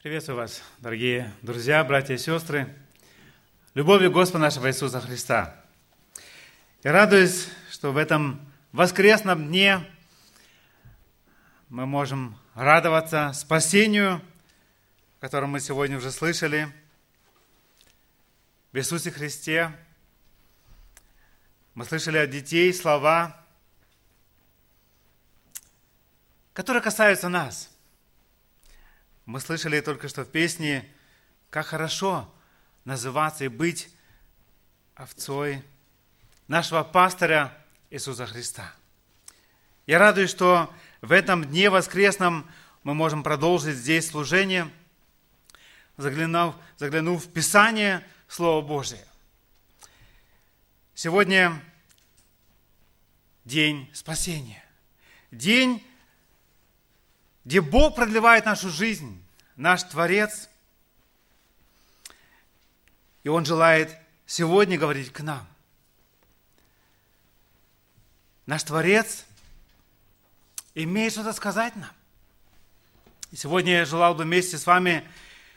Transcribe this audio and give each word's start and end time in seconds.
Приветствую 0.00 0.36
вас, 0.36 0.62
дорогие 0.78 1.34
друзья, 1.42 1.82
братья 1.82 2.14
и 2.14 2.18
сестры. 2.18 2.72
Любовью 3.74 4.12
Господа 4.12 4.38
нашего 4.38 4.68
Иисуса 4.68 5.00
Христа. 5.00 5.60
Я 6.84 6.92
радуюсь, 6.92 7.48
что 7.68 7.90
в 7.90 7.96
этом 7.96 8.40
воскресном 8.70 9.48
дне 9.48 9.84
мы 11.68 11.84
можем 11.84 12.38
радоваться 12.54 13.32
спасению, 13.34 14.22
о 15.18 15.20
котором 15.20 15.50
мы 15.50 15.58
сегодня 15.58 15.96
уже 15.96 16.12
слышали, 16.12 16.68
в 18.70 18.78
Иисусе 18.78 19.10
Христе. 19.10 19.72
Мы 21.74 21.84
слышали 21.84 22.18
от 22.18 22.30
детей 22.30 22.72
слова, 22.72 23.36
которые 26.52 26.84
касаются 26.84 27.28
нас– 27.28 27.68
мы 29.28 29.40
слышали 29.40 29.82
только 29.82 30.08
что 30.08 30.24
в 30.24 30.30
песне, 30.30 30.88
как 31.50 31.66
хорошо 31.66 32.32
называться 32.86 33.44
и 33.44 33.48
быть 33.48 33.90
овцой 34.94 35.62
нашего 36.46 36.82
пастыря 36.82 37.54
Иисуса 37.90 38.24
Христа. 38.24 38.72
Я 39.86 39.98
радуюсь, 39.98 40.30
что 40.30 40.72
в 41.02 41.12
этом 41.12 41.44
дне 41.44 41.68
воскресном 41.68 42.50
мы 42.84 42.94
можем 42.94 43.22
продолжить 43.22 43.76
здесь 43.76 44.08
служение, 44.08 44.70
заглянув, 45.98 46.54
заглянув 46.78 47.26
в 47.26 47.30
Писание 47.30 48.02
Слово 48.28 48.66
Божие. 48.66 49.04
Сегодня 50.94 51.62
день 53.44 53.90
спасения. 53.92 54.64
День 55.30 55.84
где 57.48 57.62
Бог 57.62 57.94
продлевает 57.94 58.44
нашу 58.44 58.68
жизнь, 58.68 59.24
наш 59.58 59.82
Творец, 59.82 60.48
и 63.24 63.28
Он 63.28 63.44
желает 63.44 63.94
сегодня 64.24 64.78
говорить 64.78 65.12
к 65.12 65.20
нам. 65.20 65.46
Наш 68.46 68.62
Творец 68.62 69.26
имеет 70.74 71.12
что-то 71.12 71.32
сказать 71.34 71.76
нам. 71.76 71.90
И 73.32 73.36
сегодня 73.36 73.72
я 73.78 73.84
желал 73.84 74.14
бы 74.14 74.24
вместе 74.24 74.56
с 74.56 74.64
вами 74.64 75.06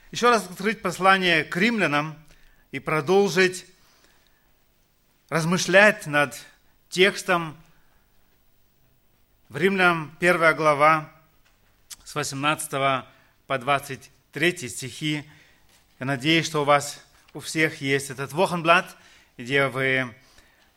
еще 0.09 0.29
раз 0.29 0.45
открыть 0.45 0.81
послание 0.81 1.45
к 1.45 1.55
римлянам 1.55 2.17
и 2.71 2.79
продолжить 2.79 3.65
размышлять 5.29 6.07
над 6.07 6.35
текстом 6.89 7.55
в 9.47 9.57
Римлянам 9.57 10.13
1 10.19 10.55
глава, 10.55 11.11
с 12.03 12.15
18 12.15 13.05
по 13.51 13.57
23 13.57 14.69
стихи. 14.69 15.25
Я 15.99 16.05
надеюсь, 16.05 16.45
что 16.45 16.61
у 16.61 16.63
вас 16.63 17.03
у 17.33 17.41
всех 17.41 17.81
есть 17.81 18.09
этот 18.09 18.31
Вохенблат, 18.31 18.95
где 19.37 19.67
вы 19.67 20.15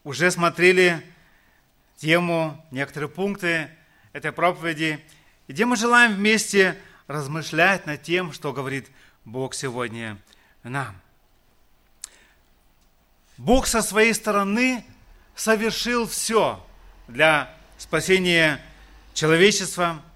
уже 0.02 0.32
смотрели 0.32 1.00
тему, 1.98 2.60
некоторые 2.72 3.08
пункты 3.08 3.70
этой 4.12 4.32
проповеди, 4.32 4.98
где 5.46 5.66
мы 5.66 5.76
желаем 5.76 6.14
вместе 6.14 6.76
размышлять 7.06 7.86
над 7.86 8.02
тем, 8.02 8.32
что 8.32 8.52
говорит 8.52 8.88
Бог 9.24 9.54
сегодня 9.54 10.18
нам. 10.64 11.00
Бог 13.36 13.68
со 13.68 13.82
своей 13.82 14.14
стороны 14.14 14.84
совершил 15.36 16.08
все 16.08 16.60
для 17.06 17.56
спасения 17.78 18.60
человечества– 19.14 20.02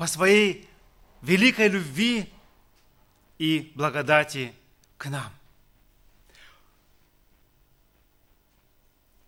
по 0.00 0.06
своей 0.06 0.66
великой 1.22 1.68
любви 1.68 2.32
и 3.38 3.72
благодати 3.74 4.54
к 4.96 5.06
нам. 5.06 5.32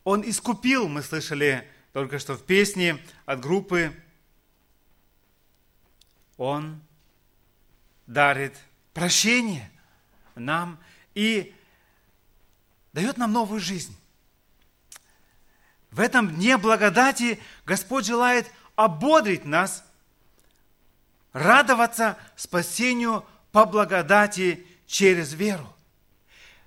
Он 0.04 0.28
искупил, 0.28 0.88
мы 0.88 1.02
слышали 1.02 1.68
только 1.92 2.18
что 2.18 2.34
в 2.34 2.44
песне 2.44 2.98
от 3.24 3.40
группы, 3.40 3.94
Он 6.36 6.80
дарит 8.06 8.58
прощение 8.94 9.70
нам 10.34 10.80
и 11.14 11.54
дает 12.92 13.16
нам 13.16 13.32
новую 13.32 13.60
жизнь. 13.60 13.96
В 15.90 16.00
этом 16.00 16.34
дне 16.34 16.56
благодати 16.56 17.38
Господь 17.64 18.06
желает 18.06 18.50
ободрить 18.74 19.44
нас– 19.44 19.84
радоваться 21.32 22.16
спасению 22.36 23.24
по 23.50 23.64
благодати 23.64 24.66
через 24.86 25.32
веру. 25.32 25.74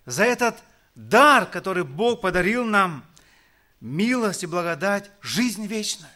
За 0.05 0.23
этот 0.23 0.57
дар, 0.93 1.45
который 1.45 1.83
Бог 1.83 2.21
подарил 2.21 2.65
нам, 2.65 3.05
милость 3.79 4.43
и 4.43 4.47
благодать, 4.47 5.11
жизнь 5.21 5.65
вечная. 5.65 6.11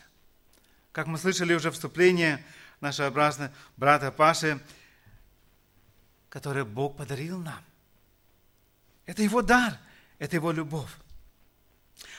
Как 0.92 1.08
мы 1.08 1.18
слышали 1.18 1.54
уже 1.54 1.72
вступление 1.72 2.44
нашего 2.82 3.10
брата 3.78 4.12
Паши, 4.12 4.60
который 6.30 6.64
Бог 6.64 6.98
подарил 6.98 7.40
нам. 7.40 7.60
Это 9.06 9.24
Его 9.24 9.42
дар, 9.42 9.78
это 10.20 10.36
Его 10.36 10.52
любовь. 10.52 10.92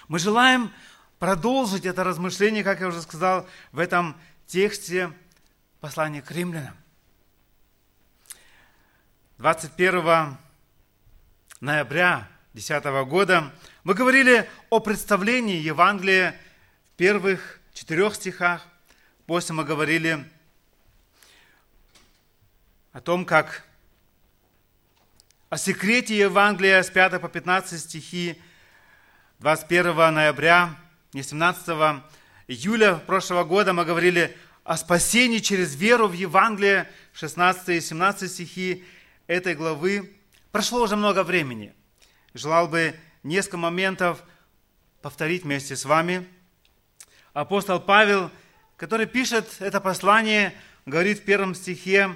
Мы 0.09 0.19
желаем 0.19 0.73
продолжить 1.19 1.87
это 1.87 2.03
размышление, 2.03 2.65
как 2.65 2.81
я 2.81 2.89
уже 2.89 3.01
сказал, 3.03 3.49
в 3.71 3.79
этом 3.79 4.17
тексте 4.47 5.13
Послание 5.81 6.21
к 6.21 6.31
римлянам. 6.31 6.77
21 9.39 10.37
ноября 11.63 12.29
2010 12.53 13.09
года 13.09 13.51
мы 13.83 13.95
говорили 13.95 14.47
о 14.69 14.81
представлении 14.81 15.57
Евангелия 15.57 16.39
в 16.85 16.97
первых 16.99 17.61
четырех 17.73 18.15
стихах. 18.15 18.67
После 19.25 19.55
мы 19.55 19.65
говорили 19.65 20.23
о 22.93 23.01
том, 23.01 23.25
как 23.25 23.65
о 25.49 25.57
секрете 25.57 26.15
Евангелия 26.15 26.83
с 26.83 26.91
5 26.91 27.23
по 27.23 27.31
15 27.31 27.81
стихи 27.81 28.39
21 29.39 30.13
ноября, 30.13 30.77
не 31.15 31.23
17 31.23 32.03
июля 32.49 32.97
прошлого 32.97 33.45
года 33.45 33.73
мы 33.73 33.87
говорили 33.87 34.37
о 34.65 34.77
спасении 34.77 35.39
через 35.39 35.75
веру 35.75 36.09
в 36.09 36.13
Евангелие, 36.13 36.91
16 37.13 37.69
и 37.71 37.81
17 37.81 38.31
стихи 38.31 38.85
этой 39.27 39.55
главы. 39.55 40.13
Прошло 40.53 40.83
уже 40.83 40.97
много 40.97 41.23
времени. 41.23 41.75
Желал 42.35 42.69
бы 42.69 42.95
несколько 43.23 43.57
моментов 43.57 44.23
повторить 45.03 45.45
вместе 45.45 45.77
с 45.77 45.85
вами. 45.85 46.29
Апостол 47.33 47.81
Павел, 47.81 48.31
который 48.77 49.07
пишет 49.07 49.49
это 49.61 49.81
послание, 49.81 50.55
говорит 50.87 51.19
в 51.19 51.25
первом 51.25 51.55
стихе, 51.55 52.15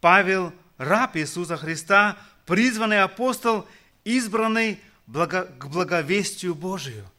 Павел, 0.00 0.52
раб 0.78 1.16
Иисуса 1.16 1.56
Христа, 1.56 2.18
призванный 2.46 3.02
апостол, 3.02 3.66
избранный 4.04 4.80
к 5.06 5.66
благовестию 5.66 6.54
Божию– 6.54 7.08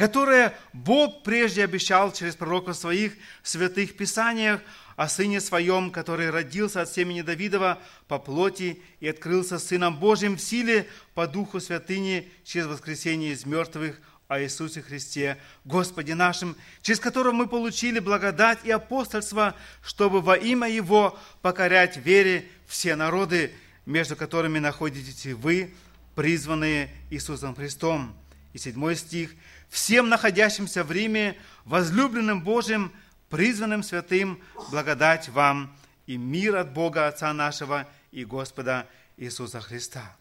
которое 0.00 0.54
Бог 0.72 1.22
прежде 1.24 1.62
обещал 1.62 2.10
через 2.10 2.34
пророков 2.34 2.74
своих 2.74 3.12
в 3.42 3.48
святых 3.50 3.98
писаниях 3.98 4.62
о 4.96 5.10
Сыне 5.10 5.42
Своем, 5.42 5.90
который 5.90 6.30
родился 6.30 6.80
от 6.80 6.88
семени 6.88 7.20
Давидова 7.20 7.78
по 8.08 8.18
плоти 8.18 8.80
и 9.00 9.08
открылся 9.08 9.58
Сыном 9.58 9.98
Божьим 9.98 10.38
в 10.38 10.40
силе 10.40 10.86
по 11.12 11.26
Духу 11.26 11.60
Святыни 11.60 12.30
через 12.44 12.66
воскресение 12.66 13.32
из 13.32 13.44
мертвых 13.44 14.00
о 14.26 14.40
Иисусе 14.40 14.80
Христе, 14.80 15.36
Господе 15.66 16.14
нашим, 16.14 16.56
через 16.80 16.98
которого 16.98 17.32
мы 17.32 17.46
получили 17.46 17.98
благодать 17.98 18.60
и 18.64 18.70
апостольство, 18.70 19.54
чтобы 19.84 20.22
во 20.22 20.34
имя 20.34 20.66
Его 20.66 21.18
покорять 21.42 21.98
вере 21.98 22.46
все 22.66 22.96
народы, 22.96 23.52
между 23.84 24.16
которыми 24.16 24.60
находитесь 24.60 25.26
вы, 25.34 25.74
призванные 26.14 26.88
Иисусом 27.10 27.54
Христом. 27.54 28.16
И 28.54 28.58
седьмой 28.58 28.96
стих– 28.96 29.32
всем 29.70 30.08
находящимся 30.08 30.84
в 30.84 30.92
Риме, 30.92 31.38
возлюбленным 31.64 32.42
Божьим, 32.42 32.92
призванным 33.30 33.82
святым, 33.82 34.42
благодать 34.70 35.28
вам 35.28 35.74
и 36.06 36.16
мир 36.16 36.56
от 36.56 36.72
Бога 36.72 37.06
Отца 37.06 37.32
нашего 37.32 37.88
и 38.10 38.24
Господа 38.24 38.86
Иисуса 39.16 39.60
Христа. 39.60 40.16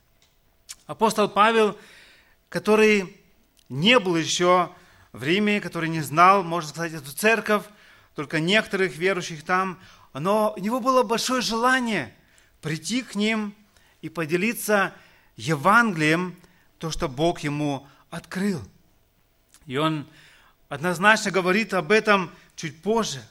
Апостол 0.86 1.28
Павел, 1.28 1.78
который 2.48 3.18
не 3.68 4.00
был 4.00 4.16
еще 4.16 4.72
в 5.12 5.24
Риме, 5.24 5.60
который 5.60 5.90
не 5.90 6.02
знал, 6.02 6.44
можно 6.44 6.69
сказать, 6.69 6.94
эту 6.94 7.12
церковь, 7.12 7.63
только 8.16 8.40
некоторых 8.40 8.95
верующих 8.95 9.44
там, 9.44 9.80
но 10.13 10.54
у 10.56 10.60
него 10.60 10.80
было 10.80 11.04
большое 11.04 11.42
желание 11.42 12.13
прийти 12.62 13.02
к 13.02 13.16
ним 13.16 13.56
и 14.02 14.10
поделиться 14.10 14.94
Евангелием, 15.38 16.36
то, 16.78 16.92
что 16.92 17.07
Бог 17.07 17.40
ему 17.40 17.88
открыл– 18.12 18.62
и 19.69 19.77
он 19.77 20.07
однозначно 20.68 21.30
говорит 21.30 21.75
об 21.75 21.92
этом 21.92 22.31
чуть 22.56 22.81
позже. 22.81 23.21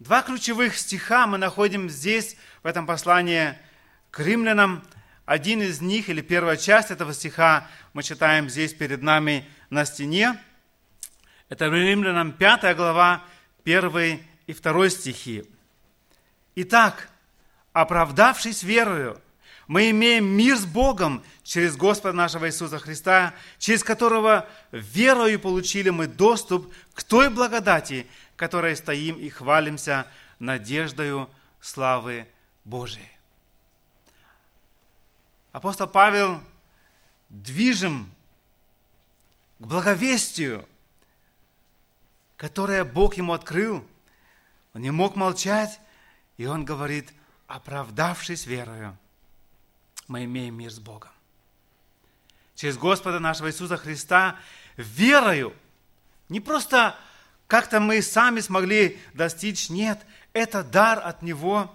Два 0.00 0.22
ключевых 0.22 0.76
стиха 0.76 1.28
мы 1.28 1.38
находим 1.38 1.88
здесь, 1.88 2.36
в 2.64 2.66
этом 2.66 2.88
послании 2.88 3.56
к 4.10 4.18
римлянам. 4.18 4.82
Один 5.26 5.62
из 5.62 5.80
них, 5.80 6.08
или 6.08 6.22
первая 6.22 6.56
часть 6.56 6.90
этого 6.90 7.14
стиха, 7.14 7.68
мы 7.92 8.02
читаем 8.02 8.50
здесь 8.50 8.74
перед 8.74 9.00
нами 9.00 9.48
на 9.70 9.84
стене. 9.84 10.36
Это 11.48 11.66
римлянам 11.66 12.32
5 12.32 12.76
глава, 12.76 13.22
1 13.64 14.20
и 14.48 14.52
2 14.54 14.88
стихи. 14.90 15.44
Итак, 16.56 17.10
оправдавшись 17.72 18.64
верою, 18.64 19.20
мы 19.68 19.90
имеем 19.90 20.24
мир 20.24 20.56
с 20.56 20.64
Богом 20.64 21.22
через 21.44 21.76
Господа 21.76 22.14
нашего 22.14 22.48
Иисуса 22.48 22.78
Христа, 22.78 23.34
через 23.58 23.84
которого 23.84 24.48
верою 24.72 25.38
получили 25.38 25.90
мы 25.90 26.06
доступ 26.06 26.72
к 26.94 27.04
той 27.04 27.28
благодати, 27.28 28.06
которой 28.34 28.74
стоим 28.76 29.16
и 29.16 29.28
хвалимся 29.28 30.06
надеждою 30.38 31.28
славы 31.60 32.26
Божией. 32.64 33.10
Апостол 35.52 35.86
Павел 35.86 36.40
движим 37.28 38.10
к 39.58 39.66
благовестию, 39.66 40.66
которое 42.38 42.84
Бог 42.84 43.16
ему 43.18 43.34
открыл. 43.34 43.86
Он 44.72 44.80
не 44.80 44.90
мог 44.90 45.14
молчать, 45.14 45.78
и 46.38 46.46
он 46.46 46.64
говорит, 46.64 47.12
оправдавшись 47.46 48.46
верою, 48.46 48.96
мы 50.08 50.24
имеем 50.24 50.56
мир 50.56 50.70
с 50.72 50.78
Богом. 50.78 51.10
Через 52.54 52.76
Господа 52.76 53.20
нашего 53.20 53.48
Иисуса 53.48 53.76
Христа 53.76 54.36
верою, 54.76 55.54
не 56.28 56.40
просто 56.40 56.96
как-то 57.46 57.78
мы 57.80 58.02
сами 58.02 58.40
смогли 58.40 58.98
достичь, 59.14 59.70
нет, 59.70 60.04
это 60.32 60.64
дар 60.64 61.00
от 61.04 61.22
Него 61.22 61.74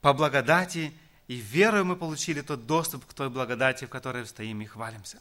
по 0.00 0.12
благодати, 0.12 0.92
и 1.26 1.36
верою 1.36 1.84
мы 1.84 1.96
получили 1.96 2.42
тот 2.42 2.66
доступ 2.66 3.04
к 3.06 3.14
той 3.14 3.28
благодати, 3.28 3.86
в 3.86 3.88
которой 3.88 4.26
стоим 4.26 4.60
и 4.60 4.66
хвалимся. 4.66 5.20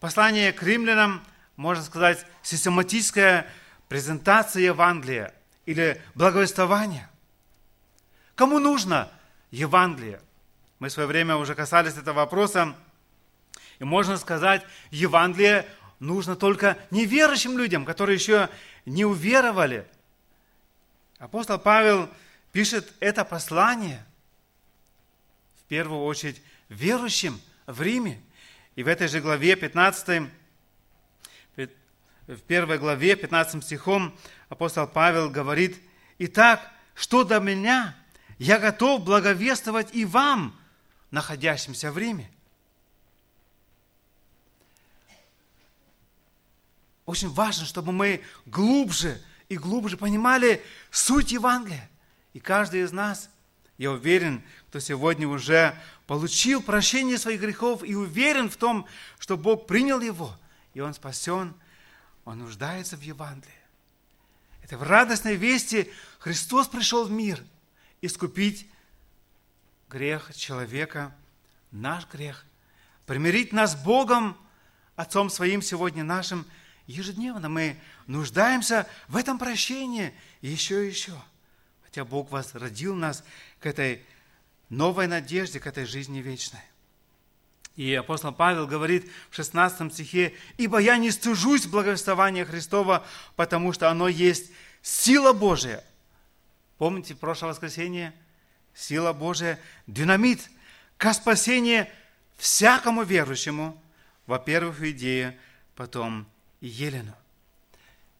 Послание 0.00 0.52
к 0.52 0.62
римлянам, 0.62 1.22
можно 1.56 1.84
сказать, 1.84 2.26
систематическая 2.42 3.46
презентация 3.88 4.62
Евангелия 4.62 5.34
или 5.66 6.02
благовествование. 6.14 7.08
Кому 8.34 8.58
нужно 8.58 9.10
Евангелие? 9.52 10.20
Мы 10.80 10.88
в 10.88 10.92
свое 10.92 11.06
время 11.06 11.36
уже 11.36 11.54
касались 11.54 11.96
этого 11.96 12.16
вопроса. 12.16 12.74
И 13.78 13.84
можно 13.84 14.16
сказать, 14.16 14.64
Евангелие 14.90 15.66
нужно 16.00 16.34
только 16.34 16.76
неверующим 16.90 17.56
людям, 17.56 17.84
которые 17.84 18.16
еще 18.16 18.48
не 18.84 19.04
уверовали. 19.04 19.86
Апостол 21.18 21.58
Павел 21.58 22.10
пишет 22.50 22.92
это 22.98 23.24
послание 23.24 24.04
в 25.60 25.68
первую 25.68 26.02
очередь 26.02 26.42
верующим 26.68 27.40
в 27.66 27.80
Риме. 27.80 28.20
И 28.74 28.82
в 28.82 28.88
этой 28.88 29.06
же 29.06 29.20
главе 29.20 29.54
15, 29.54 30.28
в 32.26 32.40
первой 32.46 32.78
главе 32.78 33.14
15 33.14 33.62
стихом 33.62 34.16
апостол 34.48 34.86
Павел 34.86 35.30
говорит, 35.30 35.80
«Итак, 36.18 36.60
что 36.94 37.24
до 37.24 37.38
меня, 37.38 37.94
я 38.42 38.58
готов 38.58 39.04
благовествовать 39.04 39.94
и 39.94 40.04
вам, 40.04 40.58
находящимся 41.12 41.92
в 41.92 41.98
Риме». 41.98 42.28
Очень 47.06 47.30
важно, 47.30 47.66
чтобы 47.66 47.92
мы 47.92 48.20
глубже 48.46 49.22
и 49.48 49.56
глубже 49.56 49.96
понимали 49.96 50.60
суть 50.90 51.30
Евангелия. 51.30 51.88
И 52.32 52.40
каждый 52.40 52.80
из 52.80 52.90
нас, 52.90 53.28
я 53.78 53.92
уверен, 53.92 54.42
кто 54.68 54.80
сегодня 54.80 55.28
уже 55.28 55.78
получил 56.08 56.62
прощение 56.62 57.18
своих 57.18 57.40
грехов 57.40 57.84
и 57.84 57.94
уверен 57.94 58.50
в 58.50 58.56
том, 58.56 58.86
что 59.18 59.36
Бог 59.36 59.66
принял 59.66 60.00
его, 60.00 60.34
и 60.74 60.80
он 60.80 60.94
спасен, 60.94 61.54
он 62.24 62.38
нуждается 62.38 62.96
в 62.96 63.02
Евангелии. 63.02 63.54
Это 64.62 64.78
в 64.78 64.82
радостной 64.82 65.36
вести 65.36 65.92
Христос 66.18 66.66
пришел 66.66 67.04
в 67.04 67.10
мир 67.10 67.44
искупить 68.02 68.66
грех 69.88 70.34
человека, 70.34 71.14
наш 71.70 72.06
грех, 72.08 72.44
примирить 73.06 73.52
нас 73.52 73.72
с 73.72 73.76
Богом, 73.76 74.36
Отцом 74.94 75.30
Своим 75.30 75.62
сегодня 75.62 76.04
нашим– 76.04 76.44
ежедневно 76.86 77.48
мы 77.48 77.76
нуждаемся 78.06 78.86
в 79.08 79.16
этом 79.16 79.38
прощении 79.38 80.12
еще 80.40 80.84
и 80.84 80.90
еще. 80.90 81.14
Хотя 81.84 82.04
Бог 82.04 82.30
возродил 82.30 82.94
нас 82.94 83.24
к 83.60 83.66
этой 83.66 84.04
новой 84.68 85.06
надежде, 85.06 85.60
к 85.60 85.66
этой 85.66 85.84
жизни 85.84 86.20
вечной. 86.20 86.60
И 87.76 87.94
апостол 87.94 88.32
Павел 88.32 88.66
говорит 88.66 89.10
в 89.30 89.36
16 89.36 89.92
стихе, 89.92 90.34
«Ибо 90.58 90.78
я 90.78 90.98
не 90.98 91.10
стыжусь 91.10 91.66
благовествования 91.66 92.44
Христова, 92.44 93.06
потому 93.34 93.72
что 93.72 93.90
оно 93.90 94.08
есть 94.08 94.50
сила 94.82 95.32
Божия». 95.32 95.82
Помните 96.82 97.14
прошлое 97.14 97.52
воскресенье? 97.52 98.12
Сила 98.74 99.12
Божия, 99.12 99.60
динамит 99.86 100.50
ко 100.96 101.12
спасению 101.12 101.86
всякому 102.38 103.04
верующему, 103.04 103.80
во-первых, 104.26 104.80
в 104.80 104.90
идее, 104.90 105.38
потом 105.76 106.26
Елену. 106.60 107.14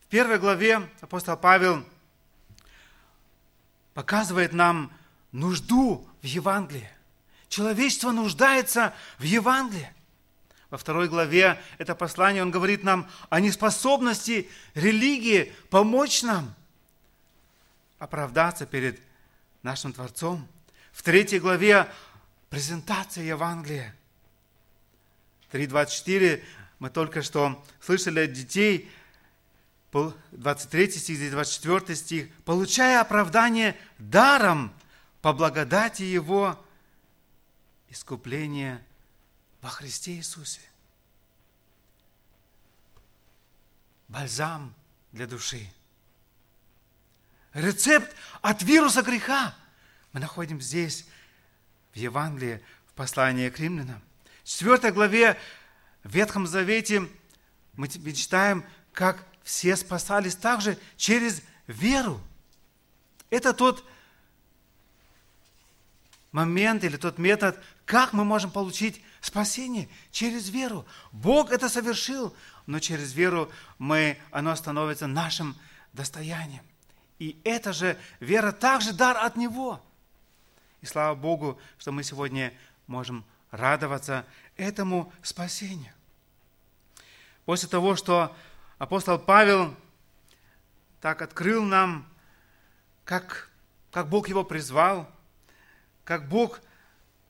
В 0.03 0.06
первой 0.06 0.38
главе 0.38 0.88
апостол 1.00 1.37
Павел 1.37 1.85
показывает 3.94 4.53
нам 4.53 4.93
нужду 5.32 6.08
в 6.23 6.26
Евангелии. 6.26 6.88
Человечество 7.49 8.12
нуждается 8.12 8.94
в 9.19 9.25
Евангелии. 9.25 9.93
Во 10.70 10.79
второй 10.79 11.08
главе 11.08 11.61
это 11.79 11.97
послание 11.97 12.44
он 12.44 12.53
говорит 12.53 12.85
нам 12.85 13.11
о 13.29 13.41
неспособности 13.41 14.49
религии 14.75 15.53
помочь 15.69 16.23
нам 16.23 16.55
оправдаться 18.03 18.67
перед 18.67 19.01
нашим 19.63 19.93
Творцом. 19.93 20.49
В 20.91 21.03
третьей 21.03 21.39
главе 21.39 21.89
презентация 22.51 23.23
Евангелия. 23.23 23.95
3.24 25.53 26.43
мы 26.81 26.91
только 26.91 27.23
что 27.23 27.65
слышали 27.81 28.25
от 28.25 28.33
детей, 28.33 28.91
23 29.93 30.91
стих, 30.91 31.17
здесь 31.17 31.31
24 31.31 31.95
стих, 31.95 32.35
получая 32.45 33.01
оправдание 33.01 33.77
даром 33.99 34.75
по 35.21 35.33
благодати 35.33 36.03
Его, 36.03 36.61
искупление 37.89 38.85
во 39.61 39.69
Христе 39.69 40.17
Иисусе. 40.17 40.61
Бальзам 44.09 44.75
для 45.13 45.29
души. 45.29 45.69
Рецепт 47.55 48.15
от 48.41 48.63
вируса 48.63 49.03
греха 49.03 49.55
мы 50.13 50.21
находим 50.21 50.61
здесь, 50.61 51.06
в 51.93 51.97
Евангелии, 51.97 52.63
в 52.87 52.93
послании 52.94 53.51
к 53.51 53.59
римлянам. 53.59 54.01
В 54.43 54.49
4 54.49 54.93
главе 54.93 55.39
в 56.03 56.15
Ветхом 56.15 56.47
Завете 56.47 57.09
мы 57.75 57.89
читаем, 57.89 58.65
как 58.93 59.25
все 59.43 59.77
спасались 59.77 60.37
также 60.37 60.79
через 60.97 61.43
веру. 61.67 62.21
Это 63.31 63.53
тот 63.53 63.85
момент 66.32 66.85
или 66.85 66.97
тот 66.97 67.19
метод, 67.19 67.59
как 67.85 68.13
мы 68.13 68.25
можем 68.25 68.51
получить 68.51 69.03
спасение 69.21 69.89
через 70.11 70.49
веру. 70.49 70.87
Бог 71.13 71.53
это 71.53 71.69
совершил, 71.69 72.35
но 72.67 72.79
через 72.79 73.13
веру 73.13 73.51
мы, 73.79 74.19
оно 74.31 74.55
становится 74.56 75.06
нашим 75.06 75.56
достоянием. 75.93 76.65
И 77.22 77.41
это 77.44 77.72
же 77.72 77.96
вера 78.19 78.50
также 78.50 78.93
дар 78.93 79.17
от 79.17 79.36
Него. 79.36 79.81
И 80.81 80.86
слава 80.86 81.14
Богу, 81.14 81.56
что 81.79 81.93
мы 81.93 82.02
сегодня 82.02 82.52
можем 82.88 83.24
радоваться 83.52 84.26
этому 84.56 85.12
спасению. 85.22 85.93
После 87.44 87.69
того, 87.69 87.94
что 87.94 88.36
апостол 88.79 89.20
Павел 89.20 89.72
так 91.00 91.22
открыл 91.22 91.62
нам, 91.62 92.08
как, 93.05 93.48
как 93.93 94.08
Бог 94.08 94.29
его 94.29 94.43
призвал, 94.43 95.08
как 96.02 96.29
Бог 96.29 96.60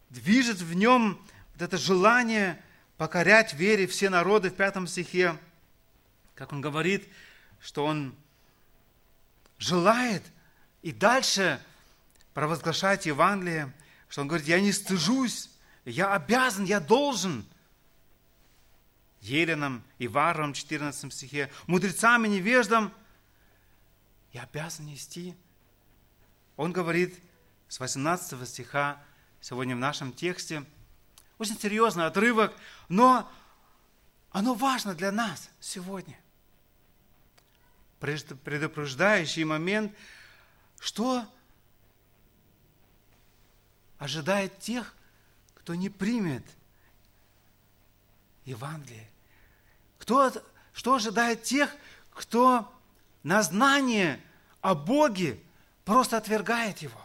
движет 0.08 0.62
в 0.62 0.72
нем 0.72 1.20
вот 1.52 1.60
это 1.60 1.76
желание 1.76 2.58
покорять 2.96 3.52
вере 3.52 3.86
все 3.86 4.08
народы 4.08 4.48
в 4.48 4.54
пятом 4.54 4.86
стихе, 4.86 5.36
как 6.34 6.50
он 6.50 6.62
говорит, 6.62 7.06
что 7.60 7.84
он 7.84 8.14
желает 9.62 10.22
и 10.82 10.92
дальше 10.92 11.60
провозглашать 12.34 13.06
Евангелие, 13.06 13.72
что 14.08 14.22
он 14.22 14.28
говорит, 14.28 14.46
я 14.46 14.60
не 14.60 14.72
стыжусь 14.72 15.48
я 15.84 16.14
обязан, 16.14 16.64
я 16.64 16.80
должен. 16.80 17.44
Еленам 19.20 19.84
и 19.98 20.08
Варварам, 20.08 20.52
14 20.52 21.12
стихе, 21.12 21.50
мудрецам 21.68 22.24
и 22.24 22.28
невеждам, 22.28 22.92
я 24.32 24.42
обязан 24.42 24.86
нести. 24.86 25.36
Он 26.56 26.72
говорит 26.72 27.22
с 27.68 27.78
18 27.78 28.48
стиха, 28.48 29.00
сегодня 29.40 29.76
в 29.76 29.78
нашем 29.78 30.12
тексте, 30.12 30.64
очень 31.38 31.56
серьезный 31.56 32.06
отрывок, 32.06 32.52
но 32.88 33.30
оно 34.32 34.54
важно 34.54 34.92
для 34.92 35.12
нас 35.12 35.50
сегодня. 35.60 36.18
Предупреждающий 38.02 39.44
момент, 39.44 39.92
что 40.80 41.24
ожидает 43.98 44.58
тех, 44.58 44.92
кто 45.54 45.76
не 45.76 45.88
примет 45.88 46.44
Евангелие. 48.44 49.08
Кто, 49.98 50.32
что 50.72 50.96
ожидает 50.96 51.44
тех, 51.44 51.72
кто 52.10 52.74
на 53.22 53.40
знание 53.44 54.20
о 54.60 54.74
Боге 54.74 55.38
просто 55.84 56.16
отвергает 56.16 56.78
его. 56.78 57.00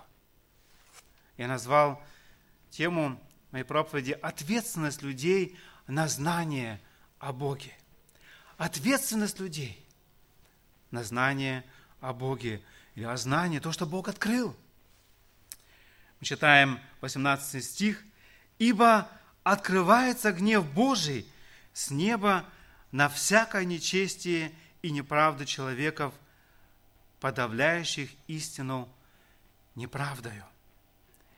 Я 1.38 1.48
назвал 1.48 2.04
тему 2.72 3.22
моей 3.51 3.63
проповеди 3.63 4.13
«Ответственность 4.13 5.04
людей 5.04 5.60
на 5.86 6.08
знание 6.08 6.82
о 7.20 7.34
Боге». 7.34 7.77
Ответственность 8.58 9.39
людей 9.39 9.87
на 10.91 11.03
знание 11.03 11.63
о 12.00 12.13
Боге 12.13 12.62
или 12.96 13.03
о 13.03 13.17
знании, 13.17 13.60
то, 13.60 13.72
что 13.72 13.86
Бог 13.86 14.08
открыл. 14.08 14.56
Мы 16.20 16.25
читаем 16.25 16.79
18 17.01 17.63
стих. 17.63 18.03
«Ибо 18.60 19.08
открывается 19.44 20.32
гнев 20.32 20.65
Божий 20.74 21.25
с 21.74 21.91
неба 21.91 22.44
на 22.91 23.08
всякое 23.08 23.65
нечестие 23.65 24.51
и 24.82 24.91
неправду 24.91 25.46
человеков, 25.46 26.13
подавляющих 27.20 28.10
истину 28.27 28.89
неправдою. 29.75 30.44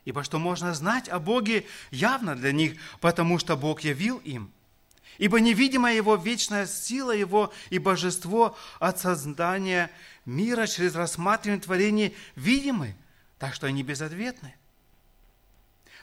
Ибо 0.05 0.23
что 0.23 0.39
можно 0.39 0.73
знать 0.73 1.09
о 1.09 1.19
Боге 1.19 1.65
явно 1.91 2.35
для 2.35 2.51
них, 2.51 2.79
потому 2.99 3.37
что 3.37 3.57
Бог 3.57 3.81
явил 3.81 4.17
им. 4.19 4.51
Ибо 5.19 5.41
невидимая 5.41 5.93
Его 5.93 6.15
вечная 6.15 6.65
сила 6.65 7.11
Его 7.11 7.53
и 7.69 7.77
божество 7.77 8.57
от 8.79 8.99
создания 8.99 9.91
мира 10.25 10.65
через 10.65 10.95
рассматривание 10.95 11.61
творений 11.61 12.15
видимы, 12.35 12.95
так 13.37 13.53
что 13.53 13.67
они 13.67 13.83
безответны. 13.83 14.55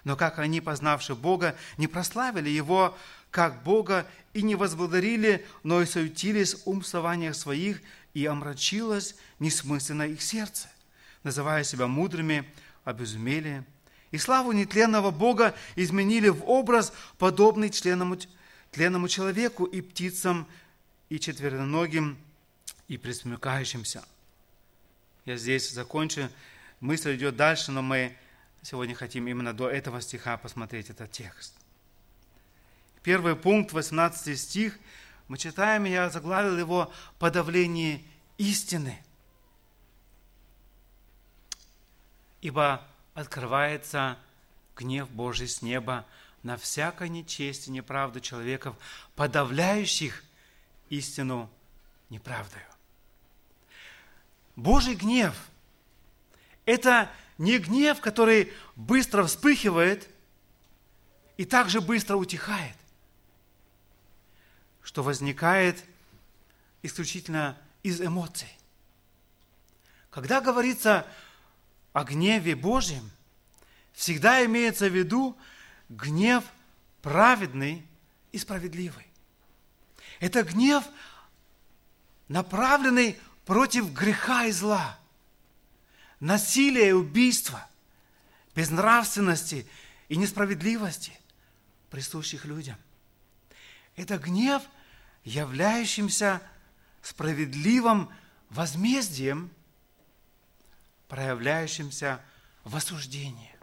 Но 0.04 0.16
как 0.16 0.38
они, 0.38 0.60
познавши 0.60 1.14
Бога, 1.14 1.56
не 1.78 1.88
прославили 1.88 2.50
Его 2.50 2.96
как 3.30 3.62
Бога 3.62 4.06
и 4.34 4.42
не 4.42 4.54
возблагодарили, 4.54 5.46
но 5.62 5.80
и 5.80 5.86
суетились 5.86 6.58
умствованиях 6.66 7.34
своих, 7.34 7.80
и 8.12 8.26
омрачилось 8.26 9.16
несмысленно 9.38 10.02
их 10.02 10.20
сердце, 10.20 10.68
называя 11.22 11.64
себя 11.64 11.86
мудрыми, 11.86 12.44
обезумели, 12.84 13.64
и 14.10 14.18
славу 14.18 14.52
нетленного 14.52 15.10
Бога 15.10 15.54
изменили 15.74 16.28
в 16.28 16.48
образ, 16.48 16.92
подобный 17.18 17.70
членному, 17.70 18.16
тленному 18.76 19.08
человеку 19.08 19.64
и 19.64 19.80
птицам, 19.80 20.46
и 21.08 21.18
четвероногим, 21.18 22.18
и 22.88 22.98
присмыкающимся. 22.98 24.04
Я 25.24 25.38
здесь 25.38 25.70
закончу. 25.70 26.28
Мысль 26.80 27.16
идет 27.16 27.36
дальше, 27.36 27.72
но 27.72 27.80
мы 27.80 28.14
сегодня 28.60 28.94
хотим 28.94 29.28
именно 29.28 29.54
до 29.54 29.70
этого 29.70 30.02
стиха 30.02 30.36
посмотреть 30.36 30.90
этот 30.90 31.10
текст. 31.10 31.54
Первый 33.02 33.34
пункт, 33.34 33.72
18 33.72 34.38
стих, 34.38 34.78
мы 35.28 35.38
читаем, 35.38 35.84
я 35.84 36.10
заглавил 36.10 36.58
его 36.58 36.92
«Подавление 37.18 38.02
истины». 38.36 39.02
Ибо 42.42 42.86
открывается 43.14 44.18
гнев 44.76 45.08
Божий 45.08 45.48
с 45.48 45.62
неба 45.62 46.04
на 46.46 46.56
всякое 46.56 47.08
нечесть 47.08 47.68
и 47.68 47.70
неправду 47.70 48.20
человеков, 48.20 48.76
подавляющих 49.14 50.24
истину 50.88 51.50
неправдою. 52.08 52.64
Божий 54.54 54.94
гнев– 54.94 55.34
это 56.64 57.10
не 57.36 57.58
гнев, 57.58 58.00
который 58.00 58.50
быстро 58.76 59.24
вспыхивает 59.24 60.08
и 61.36 61.44
также 61.44 61.82
быстро 61.82 62.16
утихает 62.16 62.76
что 64.86 65.02
возникает 65.02 65.84
исключительно 66.82 67.58
из 67.82 68.00
эмоций. 68.00 68.48
Когда 70.10 70.40
говорится 70.40 71.04
о 71.92 72.04
гневе 72.04 72.54
Божьем, 72.54 73.10
всегда 73.92 74.44
имеется 74.44 74.88
в 74.88 74.94
виду 74.94 75.36
гнев 75.88 76.44
праведный 77.02 77.86
и 78.32 78.38
справедливый. 78.38 79.06
Это 80.20 80.42
гнев, 80.42 80.84
направленный 82.28 83.18
против 83.44 83.92
греха 83.92 84.46
и 84.46 84.52
зла, 84.52 84.98
насилия 86.20 86.88
и 86.88 86.92
убийства, 86.92 87.68
безнравственности 88.54 89.66
и 90.08 90.16
несправедливости, 90.16 91.18
присущих 91.90 92.44
людям. 92.44 92.76
Это 93.96 94.18
гнев– 94.18 94.62
являющимся 95.26 96.40
справедливым 97.02 98.08
возмездием, 98.48 99.50
проявляющимся 101.08 102.20
в 102.62 102.76
осуждении. 102.76 103.55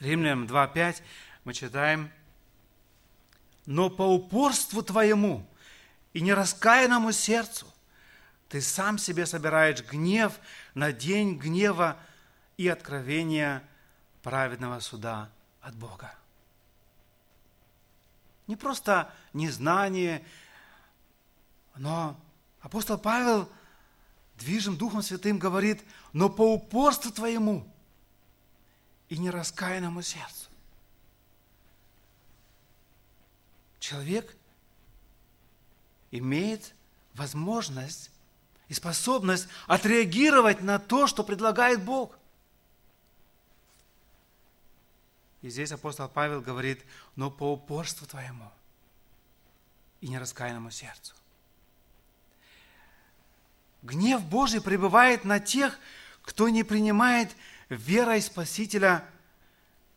Римлянам 0.00 0.46
2.5 0.46 1.02
мы 1.44 1.54
читаем, 1.54 2.10
«Но 3.66 3.90
по 3.90 4.02
упорству 4.02 4.82
твоему 4.82 5.46
и 6.12 6.20
нераскаянному 6.20 7.12
сердцу 7.12 7.66
ты 8.48 8.60
сам 8.60 8.96
себе 8.96 9.26
собираешь 9.26 9.82
гнев 9.82 10.38
на 10.74 10.92
день 10.92 11.36
гнева 11.36 11.98
и 12.56 12.66
откровения 12.68 13.62
праведного 14.22 14.80
суда 14.80 15.30
от 15.60 15.74
Бога. 15.74 16.14
Не 18.46 18.56
просто 18.56 19.12
незнание, 19.34 20.24
но 21.76 22.18
апостол 22.60 22.96
Павел, 22.96 23.50
движим 24.36 24.78
Духом 24.78 25.02
Святым, 25.02 25.38
говорит, 25.38 25.84
но 26.14 26.30
по 26.30 26.54
упорству 26.54 27.12
твоему 27.12 27.70
и 29.08 29.18
нераскаянному 29.18 30.02
сердцу. 30.02 30.48
Человек 33.78 34.36
имеет 36.10 36.74
возможность 37.14 38.10
и 38.68 38.74
способность 38.74 39.48
отреагировать 39.66 40.60
на 40.60 40.78
то, 40.78 41.06
что 41.06 41.24
предлагает 41.24 41.82
Бог. 41.82 42.18
И 45.40 45.48
здесь 45.48 45.72
апостол 45.72 46.08
Павел 46.08 46.40
говорит, 46.40 46.84
но 47.16 47.30
по 47.30 47.52
упорству 47.52 48.06
твоему 48.06 48.50
и 50.00 50.08
нераскаянному 50.08 50.70
сердцу. 50.70 51.14
Гнев 53.82 54.22
Божий 54.24 54.60
пребывает 54.60 55.24
на 55.24 55.38
тех, 55.38 55.78
кто 56.22 56.48
не 56.48 56.64
принимает 56.64 57.34
верой 57.68 58.22
Спасителя 58.22 59.04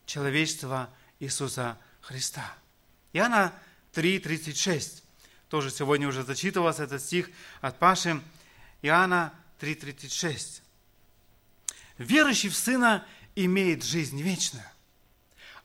человечества 0.05 0.89
Иисуса 1.19 1.77
Христа. 2.01 2.53
Иоанна 3.13 3.53
3,36. 3.93 5.03
Тоже 5.49 5.69
сегодня 5.69 6.07
уже 6.07 6.23
зачитывался 6.23 6.83
этот 6.83 7.01
стих 7.01 7.29
от 7.61 7.77
Паши. 7.79 8.21
Иоанна 8.81 9.33
3,36. 9.59 10.61
Верующий 11.97 12.49
в 12.49 12.55
Сына 12.55 13.05
имеет 13.35 13.83
жизнь 13.83 14.21
вечную 14.21 14.65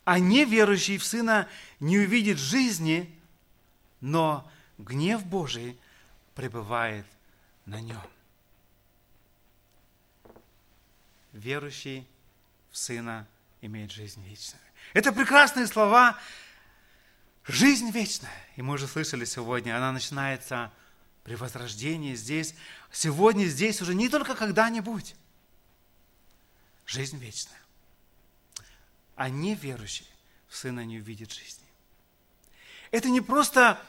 а 0.07 0.19
неверующий 0.19 0.97
в 0.97 1.03
Сына 1.03 1.49
не 1.81 1.97
увидит 1.97 2.37
жизни, 2.37 3.13
но 3.99 4.49
гнев 4.77 5.25
Божий 5.25 5.77
пребывает 6.33 7.05
на 7.65 7.81
нем. 7.81 8.01
Верующий 11.37 12.07
в 12.71 12.77
Сына 12.77 13.27
имеет 13.61 13.91
жизнь 13.91 14.23
вечную. 14.23 14.61
Это 14.93 15.11
прекрасные 15.11 15.67
слова. 15.67 16.19
Жизнь 17.45 17.89
вечная. 17.91 18.45
И 18.55 18.61
мы 18.61 18.73
уже 18.73 18.87
слышали 18.87 19.23
сегодня, 19.23 19.77
она 19.77 19.91
начинается 19.91 20.71
при 21.23 21.35
возрождении 21.35 22.15
здесь. 22.15 22.55
Сегодня 22.91 23.45
здесь 23.45 23.81
уже 23.81 23.95
не 23.95 24.09
только 24.09 24.35
когда-нибудь. 24.35 25.15
Жизнь 26.85 27.17
вечная 27.17 27.59
а 29.17 29.29
неверующий 29.29 30.07
в 30.47 30.55
Сына 30.55 30.85
не 30.85 30.99
увидит 30.99 31.33
жизни. 31.33 31.65
Это 32.91 33.09
не 33.09 33.19
просто 33.19 33.81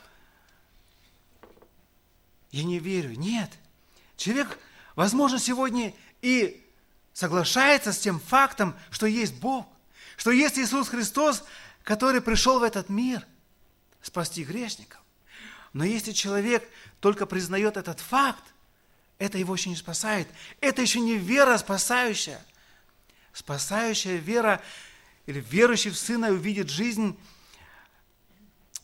я 2.50 2.64
не 2.64 2.78
верю. 2.78 3.10
Нет. 3.10 3.52
Человек, 4.16 4.58
возможно, 4.96 5.38
сегодня 5.38 5.94
и 6.22 6.66
соглашается 7.18 7.92
с 7.92 7.98
тем 7.98 8.20
фактом, 8.20 8.76
что 8.92 9.06
есть 9.06 9.34
Бог, 9.40 9.66
что 10.16 10.30
есть 10.30 10.56
Иисус 10.56 10.88
Христос, 10.88 11.42
который 11.82 12.20
пришел 12.20 12.60
в 12.60 12.62
этот 12.62 12.88
мир 12.88 13.26
спасти 14.02 14.44
грешников. 14.44 15.00
Но 15.72 15.84
если 15.84 16.12
человек 16.12 16.70
только 17.00 17.26
признает 17.26 17.76
этот 17.76 17.98
факт, 17.98 18.44
это 19.18 19.36
его 19.36 19.56
еще 19.56 19.68
не 19.68 19.74
спасает. 19.74 20.28
Это 20.60 20.80
еще 20.80 21.00
не 21.00 21.18
вера 21.18 21.58
спасающая. 21.58 22.40
Спасающая 23.32 24.18
вера 24.18 24.62
или 25.26 25.40
верующий 25.40 25.90
в 25.90 25.98
Сына 25.98 26.28
увидит 26.28 26.70
жизнь, 26.70 27.18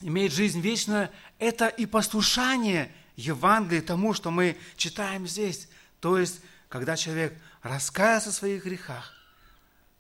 имеет 0.00 0.32
жизнь 0.32 0.60
вечную, 0.60 1.08
это 1.38 1.68
и 1.68 1.86
послушание 1.86 2.92
Евангелия 3.14 3.80
тому, 3.80 4.12
что 4.12 4.32
мы 4.32 4.58
читаем 4.76 5.28
здесь. 5.28 5.68
То 6.00 6.18
есть, 6.18 6.40
когда 6.74 6.96
человек 6.96 7.40
раскаялся 7.62 8.32
в 8.32 8.34
своих 8.34 8.64
грехах, 8.64 9.12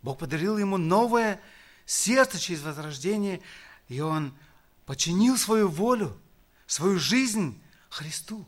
Бог 0.02 0.18
подарил 0.18 0.58
ему 0.58 0.76
новое 0.76 1.40
сердце 1.86 2.40
через 2.40 2.62
возрождение, 2.62 3.40
и 3.86 4.00
он 4.00 4.36
починил 4.84 5.38
свою 5.38 5.68
волю, 5.68 6.20
свою 6.66 6.98
жизнь 6.98 7.62
Христу 7.90 8.44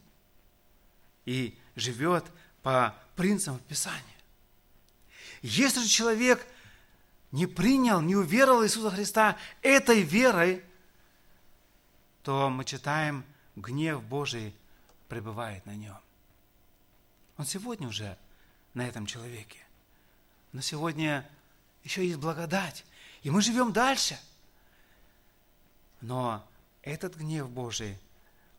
и 1.24 1.56
живет 1.76 2.24
по 2.64 2.96
принципам 3.14 3.60
Писания. 3.60 4.02
Если 5.42 5.82
же 5.82 5.88
человек 5.88 6.44
не 7.30 7.46
принял, 7.46 8.00
не 8.00 8.16
уверовал 8.16 8.64
Иисуса 8.64 8.90
Христа 8.90 9.36
этой 9.62 10.02
верой, 10.02 10.64
то 12.24 12.50
мы 12.50 12.64
читаем, 12.64 13.24
гнев 13.54 14.02
Божий 14.02 14.52
пребывает 15.06 15.64
на 15.64 15.76
нем. 15.76 15.96
Он 17.36 17.44
сегодня 17.44 17.88
уже 17.88 18.16
на 18.74 18.86
этом 18.86 19.06
человеке. 19.06 19.58
Но 20.52 20.60
сегодня 20.60 21.28
еще 21.84 22.06
есть 22.06 22.18
благодать. 22.18 22.84
И 23.22 23.30
мы 23.30 23.42
живем 23.42 23.72
дальше. 23.72 24.18
Но 26.00 26.46
этот 26.82 27.16
гнев 27.16 27.48
Божий, 27.48 27.98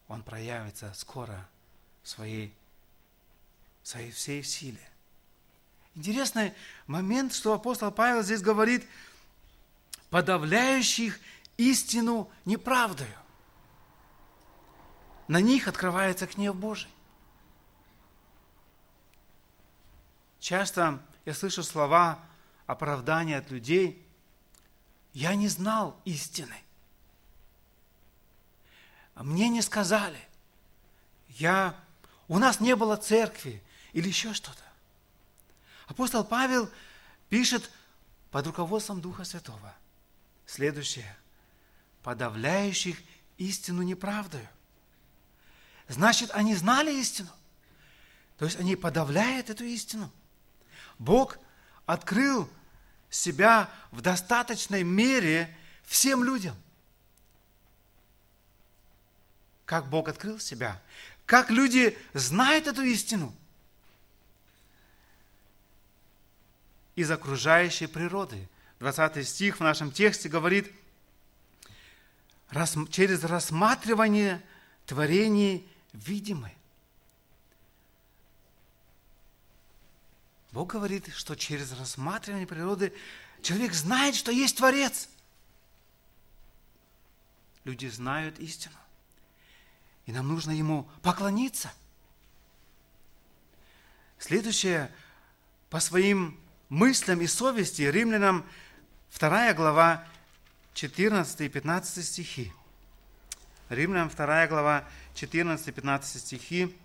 он 0.08 0.22
проявится 0.22 0.94
скоро 0.94 1.48
в 2.04 2.10
своей, 2.10 2.54
в 3.84 3.88
своей 3.88 4.12
всей 4.12 4.44
силе. 4.44 4.82
Интересный 5.96 6.54
момент, 6.86 7.34
что 7.34 7.54
апостол 7.54 7.92
Павел 7.92 8.22
здесь 8.22 8.42
говорит, 8.42 8.86
подавляющих 10.10 11.20
истину 11.58 12.30
неправдою. 12.46 13.18
На 15.28 15.42
них 15.42 15.68
открывается 15.68 16.28
гнев 16.28 16.56
Божий. 16.56 16.90
Часто 20.40 21.02
я 21.26 21.34
слышу 21.34 21.64
слова 21.64 22.24
оправдания 22.66 23.38
от 23.38 23.50
людей. 23.52 24.06
Я 25.14 25.36
не 25.36 25.48
знал 25.48 26.00
истины. 26.06 26.56
Мне 29.16 29.50
не 29.50 29.62
сказали. 29.62 30.20
Я, 31.30 31.76
у 32.28 32.38
нас 32.38 32.60
не 32.60 32.76
было 32.76 32.98
церкви 32.98 33.64
или 33.94 34.08
еще 34.08 34.34
что-то. 34.34 34.64
Апостол 35.88 36.24
Павел 36.24 36.70
пишет 37.30 37.72
под 38.32 38.48
руководством 38.48 39.02
Духа 39.02 39.24
Святого 39.24 39.74
следующее. 40.46 41.16
Подавляющих 42.04 42.98
истину 43.38 43.82
неправдою. 43.82 44.48
Значит, 45.88 46.32
они 46.32 46.56
знали 46.56 46.94
истину. 46.94 47.30
То 48.38 48.46
есть 48.46 48.58
они 48.58 48.76
подавляют 48.76 49.50
эту 49.50 49.64
истину. 49.64 50.12
Бог 51.00 51.38
открыл 51.86 52.50
себя 53.10 53.70
в 53.92 54.02
достаточной 54.02 54.84
мере 54.84 55.56
всем 55.84 56.24
людям. 56.24 56.56
Как 59.66 59.88
Бог 59.88 60.08
открыл 60.08 60.40
себя? 60.40 60.82
Как 61.26 61.50
люди 61.50 61.98
знают 62.14 62.68
эту 62.68 62.84
истину? 62.84 63.36
Из 66.96 67.12
окружающей 67.12 67.88
природы. 67.88 68.48
20 68.80 69.28
стих 69.28 69.58
в 69.58 69.64
нашем 69.64 69.92
тексте 69.92 70.30
говорит, 70.30 70.72
через 72.90 73.24
рассматривание 73.24 74.42
творений 74.86 75.68
видимы. 75.94 76.57
Бог 80.52 80.72
говорит, 80.72 81.14
что 81.14 81.36
через 81.36 81.72
рассматривание 81.74 82.48
природы 82.48 82.94
человек 83.42 83.74
знает, 83.74 84.16
что 84.16 84.32
есть 84.32 84.58
Творец. 84.58 85.10
Люди 87.64 87.88
знают 87.88 88.40
истину. 88.40 88.76
И 90.06 90.12
нам 90.12 90.28
нужно 90.28 90.52
ему 90.52 90.90
поклониться. 91.02 91.72
Следующее, 94.20 94.92
по 95.70 95.80
своим 95.80 96.40
мыслям 96.70 97.22
и 97.22 97.28
совести, 97.28 97.84
римлянам 97.84 98.46
2 99.20 99.54
глава 99.54 100.08
14 100.74 101.42
и 101.42 101.50
15 101.50 102.06
стихи. 102.06 102.54
Римлянам 103.70 104.10
2 104.10 104.48
глава 104.48 104.86
14-15 105.16 106.20
стихи. 106.20 106.78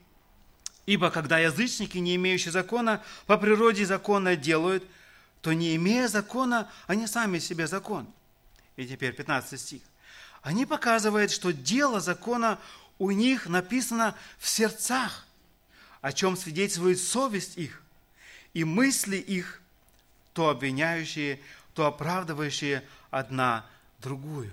«Ибо 0.87 1.11
когда 1.11 1.39
язычники, 1.39 1.99
не 1.99 2.17
имеющие 2.17 2.51
закона, 2.51 3.03
по 3.27 3.39
природе 3.39 3.87
закона 3.87 4.37
делают, 4.37 4.85
то 5.41 5.53
не 5.53 5.77
имея 5.77 6.09
закона, 6.09 6.71
они 6.87 7.07
сами 7.07 7.39
себе 7.39 7.67
закон». 7.67 8.07
И 8.77 8.87
теперь 8.87 9.13
15 9.13 9.61
стих. 9.61 9.83
Они 10.43 10.67
показывают, 10.67 11.31
что 11.31 11.53
дело 11.53 12.01
закона 12.01 12.59
у 12.99 13.11
них 13.11 13.47
написано 13.47 14.17
в 14.39 14.49
сердцах, 14.49 15.27
о 16.01 16.13
чем 16.13 16.37
свидетельствует 16.37 16.99
совесть 16.99 17.57
их 17.57 17.83
и 18.55 18.65
мысли 18.65 19.17
их, 19.17 19.61
то 20.33 20.49
обвиняющие, 20.49 21.41
то 21.75 21.87
оправдывающие 21.87 22.85
одна 23.11 23.67
другую. 23.99 24.53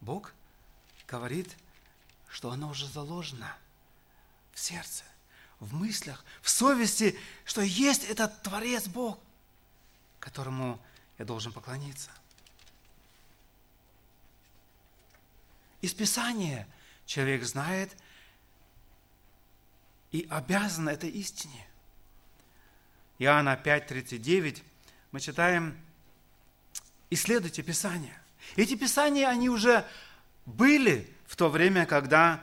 Бог 0.00 0.32
говорит, 1.08 1.56
что 2.34 2.50
оно 2.50 2.70
уже 2.70 2.88
заложено 2.88 3.56
в 4.52 4.58
сердце, 4.58 5.04
в 5.60 5.72
мыслях, 5.72 6.24
в 6.42 6.50
совести, 6.50 7.16
что 7.44 7.60
есть 7.60 8.02
этот 8.02 8.42
Творец 8.42 8.88
Бог, 8.88 9.20
которому 10.18 10.80
я 11.16 11.24
должен 11.24 11.52
поклониться. 11.52 12.10
Из 15.80 15.94
Писания 15.94 16.66
человек 17.06 17.44
знает 17.44 17.96
и 20.10 20.26
обязан 20.28 20.88
этой 20.88 21.10
истине. 21.10 21.68
Иоанна 23.20 23.54
5:39 23.54 24.60
мы 25.12 25.20
читаем 25.20 25.80
«Исследуйте 27.10 27.62
Писание». 27.62 28.20
Эти 28.56 28.74
Писания, 28.74 29.28
они 29.28 29.48
уже 29.48 29.88
были 30.46 31.13
в 31.26 31.36
то 31.36 31.48
время, 31.48 31.86
когда 31.86 32.42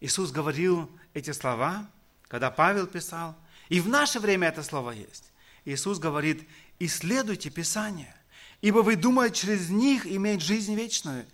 Иисус 0.00 0.30
говорил 0.30 0.90
эти 1.14 1.32
слова, 1.32 1.88
когда 2.28 2.50
Павел 2.50 2.86
писал, 2.86 3.36
и 3.68 3.80
в 3.80 3.88
наше 3.88 4.20
время 4.20 4.48
это 4.48 4.62
слово 4.62 4.92
есть. 4.92 5.32
Иисус 5.64 5.98
говорит, 5.98 6.48
исследуйте 6.78 7.50
Писание, 7.50 8.14
ибо 8.60 8.78
вы 8.78 8.96
думаете 8.96 9.42
через 9.42 9.68
них 9.70 10.06
иметь 10.06 10.42
жизнь 10.42 10.74
вечную, 10.74 11.26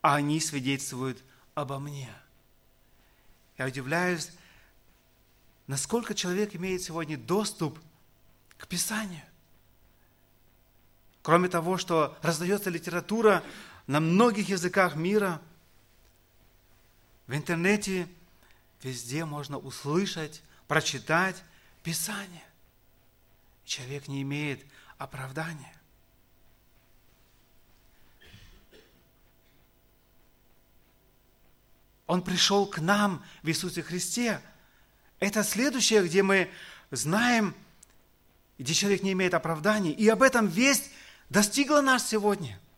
а 0.00 0.16
они 0.16 0.40
свидетельствуют 0.40 1.22
обо 1.54 1.78
мне. 1.78 2.10
Я 3.56 3.66
удивляюсь, 3.66 4.30
насколько 5.66 6.14
человек 6.14 6.54
имеет 6.54 6.82
сегодня 6.82 7.16
доступ 7.16 7.78
к 8.56 8.66
Писанию. 8.66 9.22
Кроме 11.22 11.48
того, 11.48 11.76
что 11.76 12.16
раздается 12.22 12.70
литература 12.70 13.42
на 13.86 14.00
многих 14.00 14.48
языках 14.48 14.96
мира, 14.96 15.40
в 17.28 17.34
интернете 17.34 18.08
везде 18.82 19.24
можно 19.24 19.56
услышать, 19.56 20.42
прочитать 20.66 21.36
Писание. 21.84 22.42
Человек 23.64 24.08
не 24.08 24.22
имеет 24.22 24.66
оправдания. 24.98 25.72
Он 32.08 32.22
пришел 32.22 32.66
к 32.66 32.80
нам 32.80 33.24
в 33.42 33.48
Иисусе 33.48 33.82
Христе. 33.82 34.40
Это 35.20 35.44
следующее, 35.44 36.02
где 36.04 36.24
мы 36.24 36.50
знаем, 36.90 37.54
где 38.58 38.74
человек 38.74 39.04
не 39.04 39.12
имеет 39.12 39.34
оправданий. 39.34 39.92
И 39.92 40.08
об 40.08 40.22
этом 40.22 40.48
весть 40.48 40.90
достигла 41.28 41.80
нас 41.80 42.08
сегодня– 42.08 42.58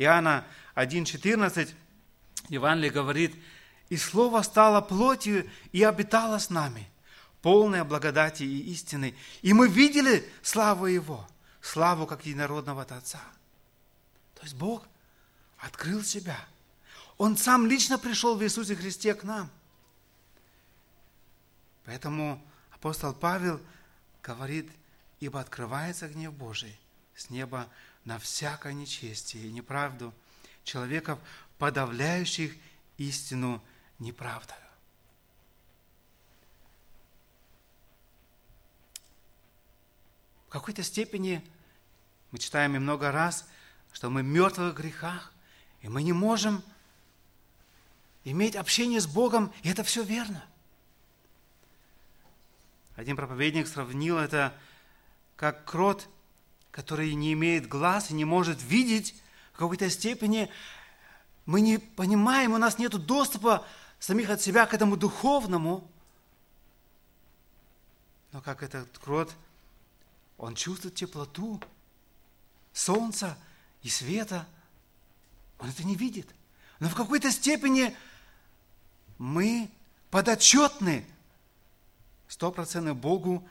Иоанна 0.00 0.46
1,14 0.76 1.68
Евангелие 2.48 2.90
говорит, 2.90 3.36
И 3.90 3.96
Слово 3.96 4.42
стало 4.42 4.80
плотью 4.80 5.50
и 5.72 5.82
обитало 5.82 6.38
с 6.38 6.48
нами, 6.48 6.88
полное 7.42 7.84
благодати 7.84 8.44
и 8.44 8.72
истины. 8.72 9.16
И 9.42 9.52
мы 9.52 9.68
видели 9.68 10.26
славу 10.42 10.86
Его, 10.86 11.28
славу 11.60 12.06
как 12.06 12.24
единородного 12.24 12.82
Отца. 12.82 13.20
То 14.36 14.42
есть 14.42 14.54
Бог 14.54 14.86
открыл 15.58 16.04
себя. 16.04 16.38
Он 17.18 17.36
сам 17.36 17.66
лично 17.66 17.98
пришел 17.98 18.36
в 18.36 18.42
Иисусе 18.44 18.76
Христе 18.76 19.12
к 19.12 19.24
нам. 19.24 19.50
Поэтому 21.84 22.42
апостол 22.70 23.12
Павел 23.12 23.60
говорит, 24.22 24.70
ибо 25.18 25.40
открывается 25.40 26.08
гнев 26.08 26.32
Божий 26.32 26.78
с 27.16 27.28
неба 27.28 27.68
на 28.04 28.20
всякое 28.20 28.72
нечестие 28.72 29.48
и 29.48 29.52
неправду 29.52 30.14
человеков, 30.62 31.18
подавляющих 31.58 32.54
истину 32.96 33.60
неправдою. 34.00 34.58
В 40.48 40.52
какой-то 40.52 40.82
степени 40.82 41.48
мы 42.32 42.38
читаем 42.38 42.74
и 42.74 42.80
много 42.80 43.12
раз, 43.12 43.48
что 43.92 44.10
мы 44.10 44.24
мертвы 44.24 44.70
в 44.70 44.74
грехах, 44.74 45.32
и 45.80 45.88
мы 45.88 46.02
не 46.02 46.12
можем 46.12 46.62
иметь 48.24 48.56
общение 48.56 49.00
с 49.00 49.06
Богом, 49.06 49.52
и 49.62 49.68
это 49.68 49.84
все 49.84 50.02
верно. 50.02 50.44
Один 52.96 53.16
проповедник 53.16 53.68
сравнил 53.68 54.18
это 54.18 54.52
как 55.36 55.64
крот, 55.64 56.08
который 56.70 57.14
не 57.14 57.32
имеет 57.32 57.68
глаз 57.68 58.10
и 58.10 58.14
не 58.14 58.24
может 58.24 58.62
видеть 58.62 59.14
в 59.52 59.58
какой-то 59.58 59.88
степени. 59.88 60.50
Мы 61.46 61.60
не 61.60 61.78
понимаем, 61.78 62.52
у 62.52 62.58
нас 62.58 62.78
нет 62.78 62.92
доступа 62.92 63.66
самих 64.00 64.30
от 64.30 64.40
себя 64.40 64.66
к 64.66 64.74
этому 64.74 64.96
духовному. 64.96 65.88
Но 68.32 68.40
как 68.40 68.62
этот 68.62 68.98
крот, 68.98 69.32
он 70.38 70.56
чувствует 70.56 70.94
теплоту 70.94 71.60
солнца 72.72 73.36
и 73.82 73.88
света. 73.88 74.46
Он 75.58 75.68
это 75.68 75.84
не 75.84 75.94
видит. 75.94 76.26
Но 76.80 76.88
в 76.88 76.94
какой-то 76.94 77.30
степени 77.30 77.94
мы 79.18 79.70
подотчетны 80.10 81.06
стопроцентно 82.26 82.94
Богу, 82.94 83.46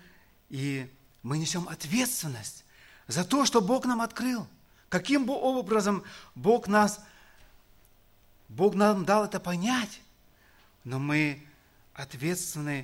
и 0.50 0.92
мы 1.22 1.38
несем 1.38 1.68
ответственность 1.70 2.66
за 3.08 3.24
то, 3.24 3.46
что 3.46 3.62
Бог 3.62 3.86
нам 3.86 4.02
открыл. 4.02 4.48
Каким 4.88 5.28
бы 5.28 5.34
образом 5.34 6.04
Бог 6.34 6.68
нас, 6.68 7.00
Бог 8.48 8.74
нам 8.74 9.06
дал 9.06 9.26
это 9.26 9.40
понять 9.40 10.02
но 10.90 10.98
мы 10.98 11.40
ответственны 11.94 12.84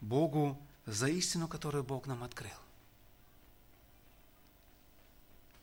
Богу 0.00 0.56
за 0.86 1.08
истину, 1.08 1.48
которую 1.48 1.82
Бог 1.82 2.06
нам 2.06 2.22
открыл. 2.22 2.56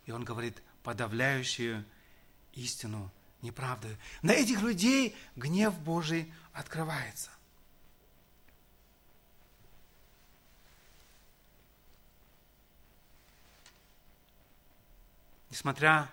И 0.06 0.12
он 0.12 0.26
говорит, 0.26 0.62
подавляющую 0.84 1.86
истину 2.56 3.10
неправду. 3.42 3.88
На 4.22 4.32
этих 4.34 4.64
людей 4.64 5.16
гнев 5.38 5.74
Божий 5.80 6.30
открывается. 6.52 7.32
Несмотря 15.50 16.12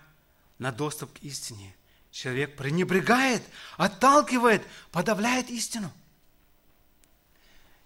на 0.57 0.71
доступ 0.71 1.19
к 1.19 1.21
истине– 1.21 1.75
Человек 2.13 2.55
пренебрегает, 2.55 3.41
отталкивает, 3.75 4.61
подавляет 4.91 5.49
истину. 5.49 5.91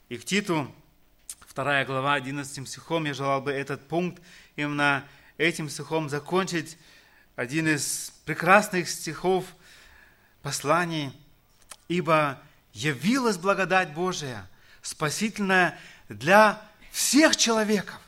И 0.10 0.18
к 0.18 0.26
Титу, 0.26 0.70
2 1.56 1.86
глава, 1.86 2.16
11 2.16 2.68
стихом, 2.68 3.06
я 3.06 3.14
желал 3.14 3.42
бы 3.42 3.54
этот 3.54 3.88
пункт 3.88 4.22
именно 4.58 5.08
этим 5.38 5.70
стихом 5.70 6.10
закончить. 6.10 6.78
Один 7.38 7.70
из 7.70 8.12
прекрасных 8.26 8.90
стихов 8.90 9.46
посланий. 10.42 11.14
«Ибо 11.88 12.42
явилась 12.74 13.38
благодать 13.38 13.94
Божия, 13.94 14.46
спасительная 14.82 15.80
для 16.10 16.62
всех 16.92 17.38
человеков, 17.38 18.02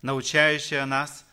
научающая 0.00 0.86
нас, 0.86 1.26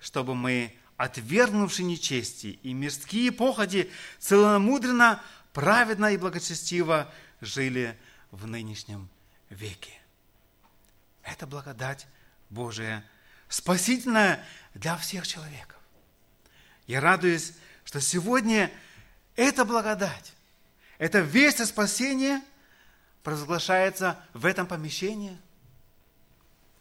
чтобы 0.00 0.34
мы 0.34 0.74
отвергнувши 0.98 1.84
нечести 1.84 2.58
и 2.62 2.74
мирские 2.74 3.32
походи, 3.32 3.90
целомудренно, 4.18 5.22
праведно 5.52 6.12
и 6.12 6.16
благочестиво 6.16 7.10
жили 7.40 7.96
в 8.32 8.46
нынешнем 8.46 9.08
веке. 9.48 9.92
Это 11.22 11.46
благодать 11.46 12.06
Божия, 12.50 13.04
спасительная 13.48 14.44
для 14.74 14.96
всех 14.96 15.26
человеков. 15.26 15.78
Я 16.88 17.00
радуюсь, 17.00 17.52
что 17.84 18.00
сегодня 18.00 18.70
эта 19.36 19.64
благодать, 19.64 20.32
эта 20.98 21.20
весть 21.20 21.60
о 21.60 21.66
спасении 21.66 22.40
провозглашается 23.22 24.20
в 24.32 24.44
этом 24.44 24.66
помещении. 24.66 25.38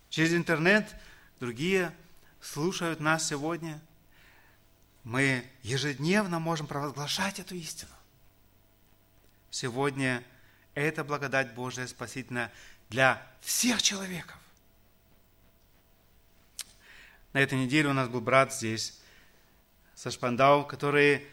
Через 0.09 0.33
интернет 0.33 0.89
другие 1.39 1.93
слушают 2.41 2.99
нас 2.99 3.27
сегодня– 3.27 3.79
мы 5.07 5.45
ежедневно 5.63 6.37
можем 6.37 6.67
провозглашать 6.67 7.39
эту 7.39 7.55
истину. 7.55 7.91
Сегодня 9.49 10.21
это 10.73 11.05
благодать 11.05 11.53
Божия 11.53 11.87
спасительная 11.87 12.51
для 12.89 13.25
всех 13.39 13.81
человеков. 13.81 14.37
На 17.31 17.37
этой 17.37 17.57
неделе 17.57 17.87
у 17.87 17.93
нас 17.93 18.09
был 18.09 18.19
брат 18.19 18.53
здесь, 18.53 18.99
со 19.95 20.11
Шпандау, 20.11 20.65
который 20.65 21.25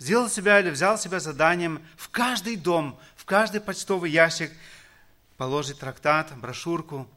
сделал 0.00 0.28
себя 0.28 0.58
или 0.58 0.70
взял 0.70 0.98
себя 0.98 1.20
заданием 1.20 1.80
в 1.96 2.08
каждый 2.08 2.56
дом, 2.56 2.98
в 3.14 3.24
каждый 3.24 3.60
почтовый 3.60 4.10
ящик 4.10 4.52
положить 5.36 5.78
трактат, 5.78 6.36
брошюрку 6.36 7.08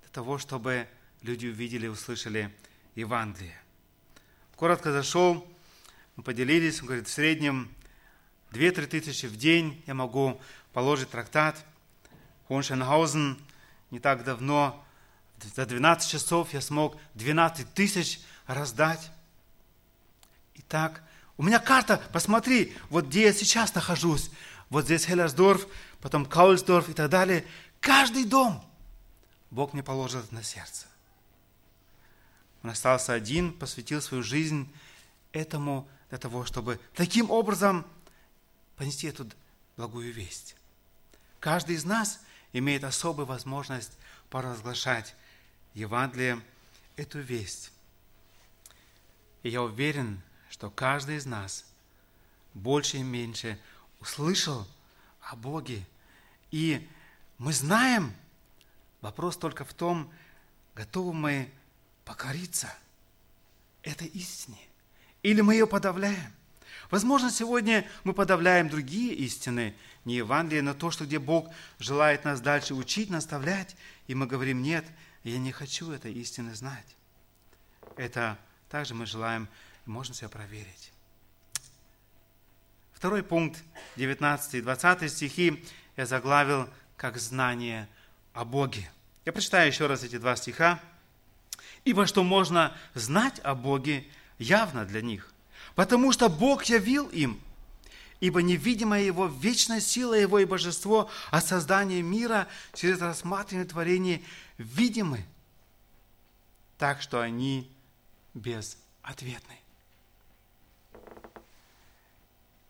для 0.00 0.08
того, 0.08 0.38
чтобы 0.38 0.88
люди 1.20 1.46
увидели 1.46 1.88
услышали 1.88 2.50
Евангелие 2.94 3.59
коротко 4.60 4.92
зашел, 4.92 5.48
мы 6.16 6.22
поделились, 6.22 6.80
он 6.80 6.88
говорит, 6.88 7.08
в 7.08 7.10
среднем 7.10 7.74
2-3 8.52 8.88
тысячи 8.88 9.24
в 9.24 9.38
день 9.38 9.82
я 9.86 9.94
могу 9.94 10.38
положить 10.74 11.08
трактат. 11.08 11.56
Хоншенхаузен 12.46 13.38
не 13.90 14.00
так 14.00 14.22
давно, 14.22 14.84
за 15.56 15.64
12 15.64 16.10
часов 16.10 16.52
я 16.52 16.60
смог 16.60 16.98
12 17.14 17.72
тысяч 17.72 18.20
раздать. 18.46 19.10
Итак, 20.56 21.02
у 21.38 21.42
меня 21.42 21.58
карта, 21.58 22.02
посмотри, 22.12 22.76
вот 22.90 23.06
где 23.06 23.22
я 23.22 23.32
сейчас 23.32 23.74
нахожусь. 23.74 24.30
Вот 24.68 24.84
здесь 24.84 25.06
Хеллерсдорф, 25.06 25.66
потом 26.02 26.26
Каульсдорф 26.26 26.90
и 26.90 26.92
так 26.92 27.08
далее. 27.08 27.46
Каждый 27.80 28.26
дом 28.26 28.62
Бог 29.50 29.72
мне 29.72 29.82
положит 29.82 30.30
на 30.32 30.42
сердце. 30.42 30.89
Он 32.62 32.70
остался 32.70 33.12
один, 33.12 33.52
посвятил 33.52 34.02
свою 34.02 34.22
жизнь 34.22 34.70
этому 35.32 35.88
для 36.08 36.18
того, 36.18 36.44
чтобы 36.44 36.80
таким 36.94 37.30
образом 37.30 37.86
понести 38.76 39.06
эту 39.06 39.28
благую 39.76 40.12
весть. 40.12 40.56
Каждый 41.38 41.76
из 41.76 41.84
нас 41.84 42.20
имеет 42.52 42.84
особую 42.84 43.26
возможность 43.26 43.92
поразглашать 44.28 45.14
Евангелие, 45.74 46.40
эту 46.96 47.20
весть. 47.20 47.72
И 49.42 49.48
я 49.48 49.62
уверен, 49.62 50.20
что 50.50 50.70
каждый 50.70 51.16
из 51.16 51.24
нас 51.24 51.64
больше 52.52 52.98
и 52.98 53.02
меньше 53.02 53.58
услышал 54.00 54.66
о 55.22 55.36
Боге. 55.36 55.86
И 56.50 56.86
мы 57.38 57.52
знаем, 57.52 58.14
вопрос 59.00 59.36
только 59.36 59.64
в 59.64 59.72
том, 59.72 60.12
готовы 60.74 61.14
мы 61.14 61.50
покориться 62.10 62.74
этой 63.84 64.08
истине? 64.08 64.58
Или 65.22 65.42
мы 65.42 65.54
ее 65.54 65.68
подавляем? 65.68 66.32
Возможно, 66.90 67.30
сегодня 67.30 67.86
мы 68.02 68.14
подавляем 68.14 68.68
другие 68.68 69.14
истины, 69.14 69.76
не 70.04 70.16
Евангелие, 70.16 70.62
но 70.62 70.74
то, 70.74 70.90
что 70.90 71.04
где 71.04 71.20
Бог 71.20 71.48
желает 71.78 72.24
нас 72.24 72.40
дальше 72.40 72.74
учить, 72.74 73.10
наставлять, 73.10 73.76
и 74.08 74.16
мы 74.16 74.26
говорим, 74.26 74.60
нет, 74.60 74.84
я 75.22 75.38
не 75.38 75.52
хочу 75.52 75.92
этой 75.92 76.12
истины 76.14 76.52
знать. 76.56 76.96
Это 77.96 78.36
также 78.68 78.96
мы 78.96 79.06
желаем, 79.06 79.48
можем 79.86 80.12
себя 80.12 80.28
проверить. 80.28 80.90
Второй 82.92 83.22
пункт, 83.22 83.62
19 83.94 84.54
и 84.54 84.62
20 84.62 85.12
стихи, 85.12 85.64
я 85.96 86.06
заглавил 86.06 86.68
как 86.96 87.18
знание 87.18 87.88
о 88.32 88.44
Боге. 88.44 88.90
Я 89.24 89.32
прочитаю 89.32 89.68
еще 89.68 89.86
раз 89.86 90.02
эти 90.02 90.18
два 90.18 90.34
стиха. 90.34 90.80
Ибо 91.84 92.06
что 92.06 92.22
можно 92.22 92.76
знать 92.94 93.40
о 93.40 93.54
Боге 93.54 94.06
явно 94.38 94.84
для 94.84 95.00
них, 95.02 95.32
потому 95.74 96.12
что 96.12 96.28
Бог 96.28 96.64
явил 96.64 97.08
им, 97.08 97.40
ибо 98.20 98.42
невидимая 98.42 99.02
Его 99.02 99.26
вечная 99.26 99.80
сила 99.80 100.14
Его 100.14 100.38
и 100.38 100.44
Божество 100.44 101.10
о 101.30 101.40
создании 101.40 102.02
мира 102.02 102.48
через 102.74 103.00
рассматривание 103.00 103.68
творения 103.68 104.22
видимы, 104.58 105.24
так 106.76 107.00
что 107.00 107.20
они 107.20 107.70
безответны. 108.34 109.58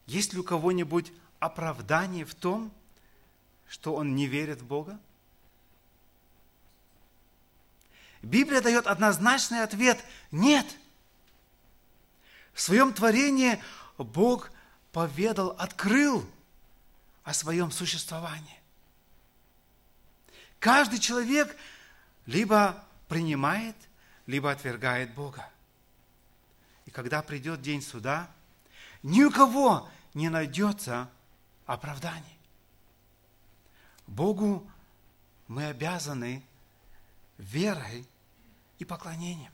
Есть 0.07 0.33
ли 0.33 0.41
у 0.41 0.45
кого-нибудь 0.45 1.13
оправдание 1.39 2.25
в 2.25 2.35
том, 2.35 2.73
что 3.69 3.95
он 3.95 4.15
не 4.17 4.27
верит 4.27 4.61
в 4.61 4.67
Бога? 4.67 4.99
Библия 8.23 8.61
дает 8.61 8.87
однозначный 8.87 9.63
ответ– 9.63 10.03
нет. 10.31 10.67
В 12.53 12.61
своем 12.61 12.93
творении 12.93 13.63
Бог 13.97 14.51
поведал, 14.93 15.51
открыл 15.59 16.29
о 17.25 17.33
своем 17.33 17.71
существовании. 17.71 18.61
Каждый 20.59 20.99
человек 20.99 21.57
либо 22.27 22.85
принимает, 23.09 23.77
либо 24.27 24.51
отвергает 24.51 25.15
Бога. 25.15 25.49
И 26.85 26.91
когда 26.91 27.23
придет 27.23 27.63
день 27.63 27.83
суда, 27.83 28.29
ни 29.03 29.23
у 29.23 29.31
кого 29.31 29.89
не 30.13 30.29
найдется 30.29 31.09
оправданий. 31.65 32.39
Богу 34.07 34.69
мы 35.47 35.67
обязаны 35.67 36.45
верой 37.39 38.07
и 38.81 38.85
поклонением. 38.85 39.53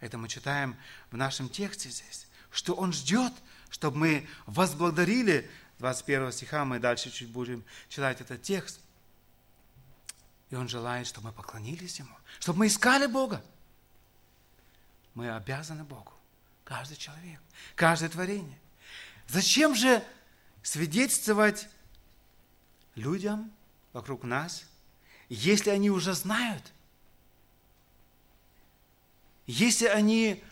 Это 0.00 0.18
мы 0.18 0.28
читаем 0.28 0.76
в 1.10 1.16
нашем 1.16 1.48
тексте 1.48 1.90
здесь, 1.90 2.26
что 2.50 2.74
Он 2.74 2.92
ждет, 2.92 3.32
чтобы 3.70 3.96
мы 3.98 4.28
возблагодарили 4.46 5.50
21 5.78 6.32
стиха, 6.32 6.64
мы 6.64 6.78
дальше 6.78 7.10
чуть 7.10 7.28
будем 7.28 7.64
читать 7.88 8.20
этот 8.20 8.42
текст. 8.42 8.80
И 10.50 10.54
Он 10.54 10.68
желает, 10.68 11.06
чтобы 11.06 11.28
мы 11.28 11.32
поклонились 11.32 11.98
Ему, 11.98 12.14
чтобы 12.38 12.60
мы 12.60 12.66
искали 12.68 13.06
Бога. 13.06 13.44
Мы 15.14 15.30
обязаны 15.30 15.84
Богу, 15.84 16.12
каждый 16.64 16.96
человек, 16.96 17.40
каждое 17.74 18.08
творение. 18.08 18.58
Зачем 19.28 19.74
же 19.74 20.02
свидетельствовать 20.62 21.68
людям 22.94 23.52
вокруг 23.92 24.24
нас, 24.24 24.64
если 25.28 25.70
они 25.70 25.90
уже 25.90 26.14
знают, 26.14 26.72
если 29.52 29.84
они 29.84 30.42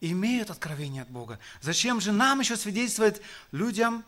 имеют 0.00 0.50
откровение 0.50 1.02
от 1.02 1.08
Бога, 1.08 1.38
зачем 1.60 2.00
же 2.00 2.10
нам 2.10 2.40
еще 2.40 2.56
свидетельствовать 2.56 3.22
людям 3.52 4.04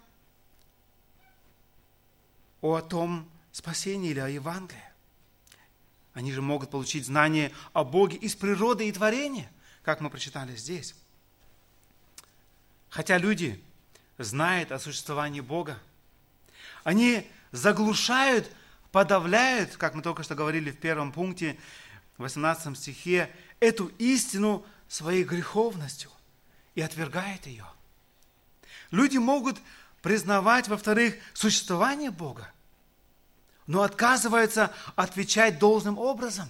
о 2.61 2.81
том 2.81 3.31
спасении 3.53 4.11
или 4.11 4.19
о 4.19 4.29
Евангелии? 4.29 4.83
Они 6.13 6.33
же 6.33 6.43
могут 6.43 6.71
получить 6.71 7.07
знание 7.07 7.53
о 7.73 7.85
Боге 7.85 8.17
из 8.17 8.35
природы 8.35 8.89
и 8.89 8.93
творения, 8.93 9.49
как 9.85 10.01
мы 10.01 10.11
прочитали 10.11 10.57
здесь. 10.57 10.97
Хотя 12.89 13.17
люди 13.17 13.63
знают 14.19 14.73
о 14.73 14.81
существовании 14.81 15.41
Бога, 15.41 15.79
они 16.83 17.31
заглушают, 17.53 18.51
подавляют, 18.91 19.77
как 19.77 19.95
мы 19.95 20.03
только 20.03 20.25
что 20.25 20.35
говорили 20.35 20.73
в 20.73 20.79
первом 20.79 21.13
пункте, 21.13 21.57
в 22.17 22.23
18 22.23 22.77
стихе, 22.77 23.31
эту 23.65 23.87
истину 23.99 24.65
своей 24.89 25.25
греховностью 25.25 26.11
и 26.75 26.83
отвергает 26.83 27.47
ее. 27.47 27.67
Люди 28.91 29.17
могут 29.17 29.59
признавать, 30.03 30.69
во-вторых, 30.69 31.17
существование 31.33 32.11
Бога, 32.11 32.53
но 33.67 33.83
отказываются 33.83 34.73
отвечать 34.95 35.59
должным 35.59 35.99
образом. 35.99 36.49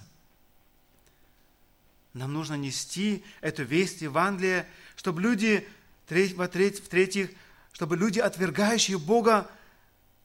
Нам 2.13 2.33
нужно 2.33 2.55
нести 2.55 3.23
эту 3.41 3.63
весть 3.63 4.01
Евангелия, 4.01 4.67
чтобы 4.95 5.21
люди 5.21 5.67
в-третьих, 6.05 7.31
чтобы 7.71 7.97
люди, 7.97 8.19
отвергающие 8.19 8.99
Бога, 8.99 9.49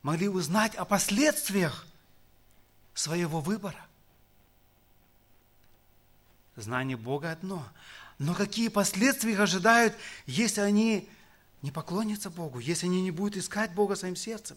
могли 0.03 0.29
узнать 0.29 0.75
о 0.75 0.85
последствиях 0.85 1.87
своего 2.95 3.41
выбора. 3.41 3.87
Знание 6.57 6.97
Бога 6.97 7.31
одно, 7.31 7.67
но 8.19 8.35
какие 8.35 8.69
последствия 8.69 9.33
их 9.33 9.41
ожидают, 9.41 9.95
если 10.27 10.61
они 10.61 11.09
не 11.63 11.71
поклонятся 11.71 12.29
Богу, 12.29 12.59
если 12.59 12.87
они 12.87 13.01
не 13.03 13.11
будут 13.11 13.37
искать 13.37 13.73
Бога 13.73 13.97
своим 13.97 14.17
сердцем? 14.17 14.57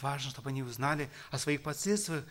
Важно, 0.00 0.30
чтобы 0.30 0.50
они 0.50 0.62
узнали 0.62 1.10
о 1.30 1.38
своих 1.38 1.62
последствиях. 1.62 2.24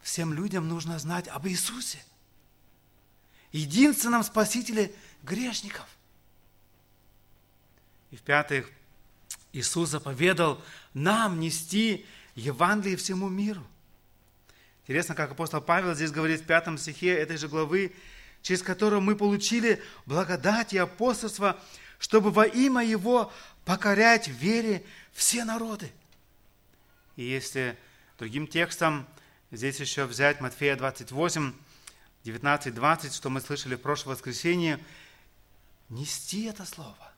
Всем 0.00 0.32
людям 0.32 0.68
нужно 0.68 0.98
знать 0.98 1.28
об 1.28 1.46
Иисусе, 1.48 1.98
единственном 3.52 4.22
Спасителе– 4.22 4.94
грешников. 5.22 5.86
И 8.10 8.16
в-пятых, 8.16 8.70
Иисус 9.52 9.90
заповедал 9.90 10.62
нам 10.94 11.40
нести 11.40 12.06
Евангелие 12.34 12.96
всему 12.96 13.28
миру. 13.28 13.66
Интересно, 14.88 15.14
как 15.14 15.32
апостол 15.32 15.60
Павел 15.60 15.94
здесь 15.94 16.10
говорит 16.10 16.40
в 16.40 16.44
пятом 16.46 16.78
стихе 16.78 17.12
этой 17.12 17.36
же 17.36 17.46
главы, 17.46 17.92
через 18.40 18.62
которую 18.62 19.02
мы 19.02 19.16
получили 19.16 19.82
благодать 20.06 20.72
и 20.72 20.78
апостольство, 20.78 21.60
чтобы 21.98 22.30
во 22.30 22.46
имя 22.46 22.82
Его 22.82 23.30
покорять 23.66 24.28
в 24.28 24.32
вере 24.32 24.82
все 25.12 25.44
народы. 25.44 25.92
И 27.16 27.22
если 27.22 27.76
другим 28.18 28.46
текстом 28.46 29.06
здесь 29.50 29.78
еще 29.78 30.06
взять 30.06 30.40
Матфея 30.40 30.74
28, 30.74 31.52
19-20, 32.24 33.14
что 33.14 33.28
мы 33.28 33.42
слышали 33.42 33.74
в 33.74 33.82
прошлое 33.82 34.14
воскресенье, 34.14 34.82
нести 35.90 36.44
это 36.44 36.64
слово. 36.64 37.12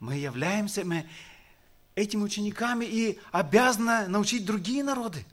Мы 0.00 0.16
являемся 0.16 0.82
мы 0.82 1.06
этими 1.94 2.22
учениками 2.22 2.86
и 2.86 3.20
обязаны 3.32 4.08
научить 4.08 4.46
другие 4.46 4.82
народы 4.82 5.26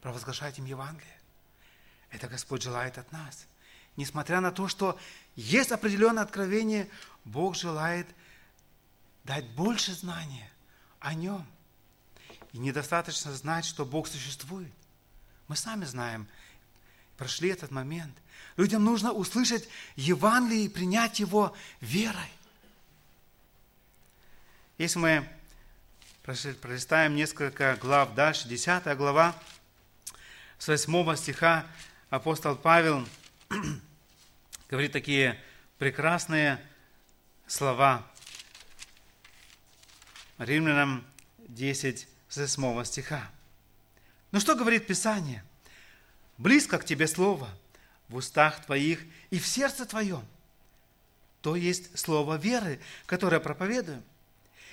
провозглашать 0.00 0.58
им 0.58 0.64
Евангелие. 0.64 1.18
Это 2.10 2.28
Господь 2.28 2.62
желает 2.62 2.98
от 2.98 3.10
нас. 3.12 3.46
Несмотря 3.96 4.40
на 4.40 4.52
то, 4.52 4.68
что 4.68 4.98
есть 5.36 5.72
определенное 5.72 6.22
откровение, 6.22 6.88
Бог 7.24 7.56
желает 7.56 8.06
дать 9.24 9.46
больше 9.50 9.92
знания 9.92 10.50
о 10.98 11.14
Нем. 11.14 11.46
И 12.52 12.58
недостаточно 12.58 13.32
знать, 13.32 13.64
что 13.64 13.84
Бог 13.84 14.08
существует. 14.08 14.72
Мы 15.48 15.56
сами 15.56 15.84
знаем, 15.84 16.28
прошли 17.16 17.50
этот 17.50 17.70
момент– 17.70 18.16
Людям 18.56 18.84
нужно 18.84 19.12
услышать 19.12 19.68
Евангелие 19.96 20.66
и 20.66 20.68
принять 20.68 21.20
его 21.20 21.54
верой. 21.80 22.30
Если 24.78 24.98
мы 24.98 25.28
пролистаем 26.22 27.14
несколько 27.14 27.76
глав 27.76 28.14
дальше, 28.14 28.48
10 28.48 28.96
глава, 28.96 29.34
с 30.60 30.68
8 30.68 31.16
стиха 31.16 31.66
апостол 32.10 32.54
Павел 32.54 33.08
говорит 34.70 34.92
такие 34.92 35.42
прекрасные 35.78 36.64
слова. 37.48 38.06
Римлянам 40.38 41.04
10, 41.48 42.06
с 42.28 42.36
8 42.36 42.84
стиха. 42.84 43.28
Ну 44.30 44.38
что 44.38 44.54
говорит 44.54 44.86
Писание? 44.86 45.42
Близко 46.38 46.78
к 46.78 46.84
тебе 46.84 47.08
Слово– 47.08 47.48
в 48.10 48.16
устах 48.16 48.66
твоих 48.66 49.00
и 49.30 49.38
в 49.38 49.46
сердце 49.46 49.86
твоем. 49.86 50.26
То 51.40 51.56
есть 51.56 51.96
слово 51.98 52.36
веры, 52.36 52.80
которое 53.06 53.40
проповедуем. 53.40 54.02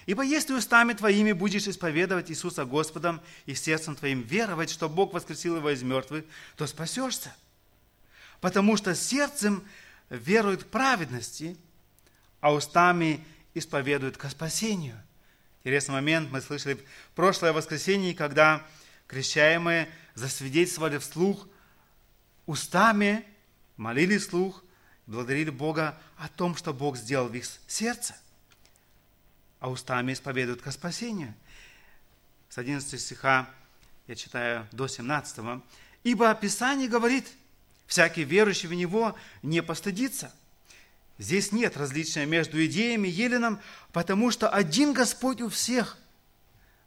Ибо 0.07 0.23
если 0.23 0.53
устами 0.53 0.93
твоими 0.93 1.33
будешь 1.33 1.67
исповедовать 1.67 2.31
Иисуса 2.31 2.65
Господом 2.65 3.21
и 3.45 3.53
сердцем 3.53 3.95
твоим 3.95 4.23
веровать, 4.23 4.71
что 4.71 4.89
Бог 4.89 5.13
воскресил 5.13 5.57
его 5.57 5.69
из 5.69 5.83
мертвых, 5.83 6.25
то 6.55 6.65
спасешься. 6.65 7.35
Потому 8.41 8.77
что 8.77 8.95
сердцем 8.95 9.63
веруют 10.09 10.63
к 10.63 10.67
праведности, 10.67 11.55
а 12.39 12.53
устами 12.53 13.23
исповедуют 13.53 14.17
к 14.17 14.29
спасению. 14.29 14.99
Интересный 15.59 15.93
момент 15.93 16.31
мы 16.31 16.41
слышали 16.41 16.75
в 16.75 16.81
прошлое 17.13 17.53
воскресенье, 17.53 18.15
когда 18.15 18.65
крещаемые 19.07 19.89
засвидетельствовали 20.15 20.97
вслух 20.97 21.47
устами 22.47 23.23
молили 23.75 24.17
слух, 24.17 24.63
благодарили 25.05 25.51
Бога 25.51 25.99
о 26.17 26.27
том, 26.27 26.55
что 26.55 26.73
Бог 26.73 26.97
сделал 26.97 27.27
в 27.27 27.33
их 27.35 27.45
сердце, 27.67 28.15
а 29.59 29.69
устами 29.69 30.13
исповедуют 30.13 30.61
ко 30.61 30.71
спасению. 30.71 31.33
С 32.49 32.57
11 32.57 32.99
стиха 32.99 33.49
я 34.07 34.15
читаю 34.15 34.67
до 34.71 34.87
17. 34.87 35.61
«Ибо 36.03 36.33
Писание 36.35 36.87
говорит, 36.87 37.27
всякий 37.85 38.23
верующий 38.23 38.69
в 38.69 38.73
Него 38.73 39.15
не 39.41 39.61
постыдится, 39.61 40.31
Здесь 41.17 41.51
нет 41.51 41.77
различия 41.77 42.25
между 42.25 42.63
идеями 42.65 43.07
и 43.07 43.11
Еленом, 43.11 43.59
потому 43.91 44.29
что 44.29 44.49
один 44.49 44.93
Господь 44.93 45.41
у 45.41 45.49
всех, 45.49 45.97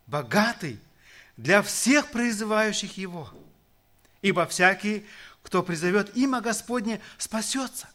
богатый 0.06 0.78
для 1.36 1.62
всех 1.62 2.10
призывающих 2.10 2.96
Его. 2.96 3.28
Ибо 4.22 4.46
всякий, 4.46 5.04
кто 5.42 5.62
призовет 5.62 6.16
имя 6.16 6.40
Господне, 6.40 7.00
спасется. 7.18 7.88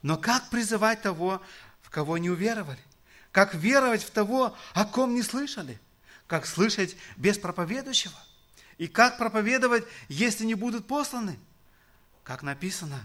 Но 0.00 0.16
как 0.16 0.48
призывать 0.48 1.02
того, 1.02 1.42
в 1.82 1.90
кого 1.90 2.16
не 2.16 2.30
уверовали? 2.30 2.78
Как 3.36 3.52
веровать 3.52 4.02
в 4.02 4.08
того, 4.08 4.56
о 4.72 4.86
ком 4.86 5.14
не 5.14 5.22
слышали? 5.22 5.78
Как 6.26 6.46
слышать 6.46 6.96
без 7.18 7.36
проповедующего? 7.36 8.18
И 8.78 8.88
как 8.88 9.18
проповедовать, 9.18 9.84
если 10.08 10.46
не 10.46 10.54
будут 10.54 10.86
посланы? 10.86 11.38
Как 12.24 12.42
написано, 12.42 13.04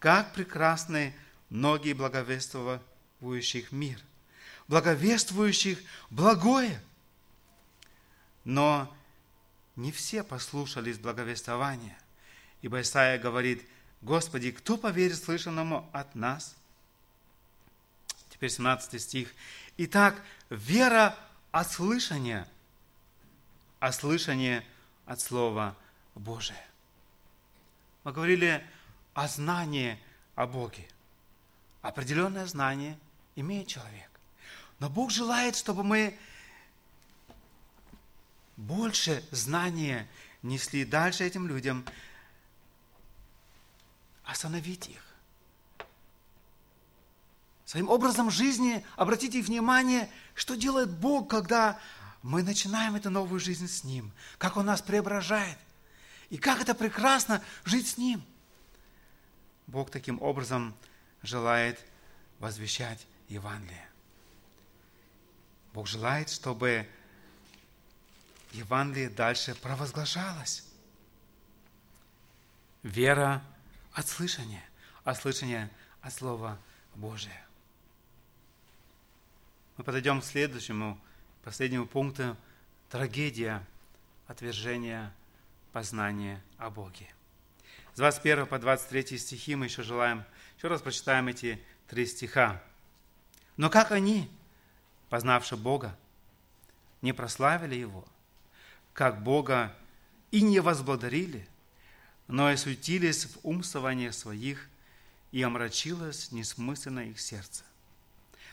как 0.00 0.34
прекрасны 0.34 1.16
ноги 1.48 1.94
благовествующих 1.94 3.72
мир, 3.72 3.98
благовествующих 4.68 5.78
благое. 6.10 6.78
Но 8.44 8.94
не 9.76 9.92
все 9.92 10.22
послушались 10.22 10.98
благовествования, 10.98 11.98
ибо 12.60 12.82
Исаия 12.82 13.18
говорит, 13.18 13.66
Господи, 14.02 14.50
кто 14.50 14.76
поверит 14.76 15.16
слышанному 15.16 15.88
от 15.94 16.14
нас? 16.14 16.54
Теперь 18.42 18.56
17 18.56 19.00
стих. 19.00 19.34
Итак, 19.76 20.20
вера 20.50 21.16
от 21.52 21.70
слышания, 21.70 22.48
а 23.78 23.92
слышание 23.92 24.66
от 25.06 25.20
Слова 25.20 25.76
Божия. 26.16 26.66
Мы 28.02 28.10
говорили 28.10 28.66
о 29.14 29.28
знании 29.28 29.96
о 30.34 30.48
Боге. 30.48 30.88
Определенное 31.82 32.46
знание 32.46 32.98
имеет 33.36 33.68
человек. 33.68 34.10
Но 34.80 34.90
Бог 34.90 35.12
желает, 35.12 35.54
чтобы 35.54 35.84
мы 35.84 36.18
больше 38.56 39.24
знания 39.30 40.08
несли 40.42 40.84
дальше 40.84 41.22
этим 41.22 41.46
людям, 41.46 41.84
остановить 44.24 44.88
их. 44.88 45.11
Своим 47.72 47.88
образом 47.88 48.30
жизни 48.30 48.84
обратите 48.96 49.40
внимание, 49.40 50.10
что 50.34 50.56
делает 50.56 50.90
Бог, 50.90 51.30
когда 51.30 51.80
мы 52.20 52.42
начинаем 52.42 52.96
эту 52.96 53.08
новую 53.08 53.40
жизнь 53.40 53.66
с 53.66 53.82
Ним, 53.82 54.12
как 54.36 54.58
Он 54.58 54.66
нас 54.66 54.82
преображает, 54.82 55.56
и 56.28 56.36
как 56.36 56.60
это 56.60 56.74
прекрасно 56.74 57.42
жить 57.64 57.88
с 57.88 57.96
Ним. 57.96 58.22
Бог 59.68 59.90
таким 59.90 60.20
образом 60.20 60.74
желает 61.22 61.80
возвещать 62.40 63.06
Евангелие. 63.30 63.88
Бог 65.72 65.86
желает, 65.86 66.28
чтобы 66.28 66.86
Евангелие 68.50 69.08
дальше 69.08 69.54
провозглашалось. 69.54 70.62
Вера 72.82 73.42
от 73.94 74.06
слышания, 74.06 74.62
а 75.04 75.14
слышание 75.14 75.70
от 76.02 76.12
Слова 76.12 76.58
Божия. 76.94 77.41
Мы 79.78 79.84
подойдем 79.84 80.20
к 80.20 80.24
следующему, 80.24 80.98
последнему 81.42 81.86
пункту. 81.86 82.36
Трагедия 82.90 83.66
отвержения 84.26 85.14
познания 85.72 86.42
о 86.58 86.68
Боге. 86.68 87.08
С 87.94 87.96
21 87.96 88.46
по 88.46 88.58
23 88.58 89.16
стихи 89.16 89.54
мы 89.54 89.66
еще 89.66 89.82
желаем, 89.82 90.24
еще 90.58 90.68
раз 90.68 90.82
прочитаем 90.82 91.28
эти 91.28 91.58
три 91.88 92.04
стиха. 92.04 92.62
Но 93.56 93.70
как 93.70 93.92
они, 93.92 94.30
познавши 95.08 95.56
Бога, 95.56 95.96
не 97.00 97.14
прославили 97.14 97.74
Его, 97.74 98.06
как 98.92 99.22
Бога 99.22 99.74
и 100.30 100.42
не 100.42 100.60
возблагодарили, 100.60 101.48
но 102.28 102.52
и 102.52 102.56
суетились 102.56 103.24
в 103.24 103.38
умствованиях 103.42 104.12
своих, 104.12 104.68
и 105.32 105.42
омрачилось 105.42 106.30
несмысленно 106.30 107.00
их 107.00 107.18
сердце. 107.18 107.64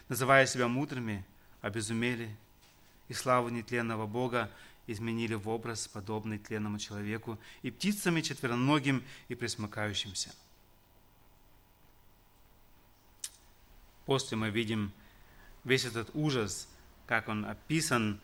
Называя 0.09 0.47
себя 0.47 0.67
мудрыми, 0.67 1.23
обезумели, 1.61 2.35
и 3.07 3.13
славу 3.13 3.49
нетленного 3.49 4.07
Бога 4.07 4.51
изменили 4.87 5.35
в 5.35 5.47
образ, 5.47 5.87
подобный 5.87 6.39
тленному 6.39 6.79
человеку, 6.79 7.39
и 7.61 7.69
птицами 7.69 8.21
четвероногим 8.21 9.03
и 9.27 9.35
присмыкающимся. 9.35 10.33
После 14.05 14.35
мы 14.35 14.49
видим 14.49 14.91
весь 15.63 15.85
этот 15.85 16.09
ужас, 16.15 16.67
как 17.05 17.27
он 17.27 17.45
описан 17.45 18.19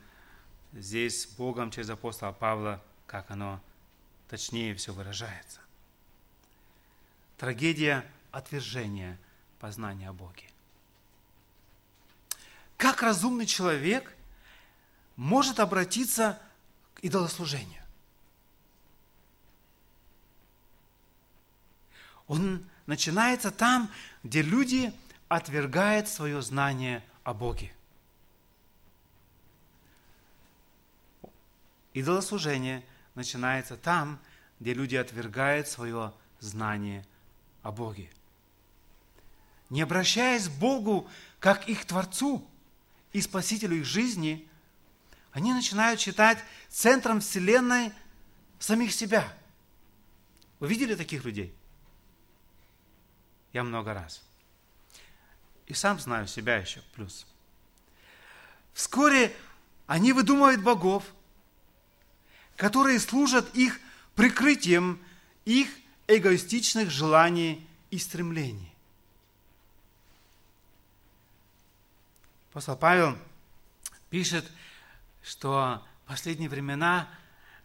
здесь 0.73 1.27
Богом 1.37 1.69
через 1.69 1.91
апостола 1.91 2.31
Павла, 2.31 2.83
как 3.05 3.29
оно 3.29 3.61
точнее 4.27 4.73
все 4.73 4.91
выражается. 4.91 5.61
Трагедия 7.37 8.03
отвержения 8.31 9.19
познания 9.59 10.09
о 10.09 10.13
Боге. 10.13 10.49
Как 12.77 13.01
разумный 13.01 13.45
человек 13.45 14.15
может 15.15 15.59
обратиться 15.59 16.41
к 16.93 16.99
идолослужению? 17.01 17.81
Он 22.27 22.65
начинается 22.85 23.51
там, 23.51 23.89
где 24.23 24.41
люди 24.41 24.93
отвергают 25.27 26.07
свое 26.07 26.41
знание 26.41 27.03
о 27.23 27.33
Боге. 27.33 27.73
Идолослужение 31.93 32.83
начинается 33.13 33.77
там, 33.77 34.19
где 34.59 34.73
люди 34.73 34.95
отвергают 34.95 35.67
свое 35.67 36.13
знание 36.39 37.05
о 37.61 37.71
Боге. 37.71 38.09
Не 39.69 39.81
обращаясь 39.81 40.49
к 40.49 40.51
Богу 40.51 41.09
как 41.39 41.69
их 41.69 41.85
Творцу 41.85 42.45
и 43.15 43.21
Спасителю 43.21 43.77
их 43.77 43.85
жизни, 43.85 44.45
они 45.31 45.53
начинают 45.53 46.01
считать 46.01 46.37
центром 46.67 47.21
Вселенной 47.21 47.93
самих 48.59 48.91
себя. 48.91 49.33
Вы 50.59 50.67
видели 50.67 50.95
таких 50.95 51.23
людей? 51.23 51.55
Я 53.53 53.63
много 53.63 53.93
раз. 53.93 54.21
И 55.65 55.73
сам 55.73 55.97
знаю 55.97 56.27
себя 56.27 56.57
еще 56.57 56.81
плюс. 56.93 57.25
Вскоре 58.73 59.33
они 59.87 60.11
выдумывают 60.11 60.61
богов, 60.61 61.05
которые 62.57 62.99
служат 62.99 63.55
их 63.55 63.79
прикрытием 64.15 65.01
их 65.45 65.69
эгоистичных 66.07 66.89
желаний 66.89 67.65
и 67.91 67.97
стремлений. 67.97 68.74
Апостол 72.55 72.77
Павел 72.77 73.17
пишет, 74.09 74.49
что 75.21 75.85
в 76.05 76.07
последние 76.07 76.47
времена 76.47 77.09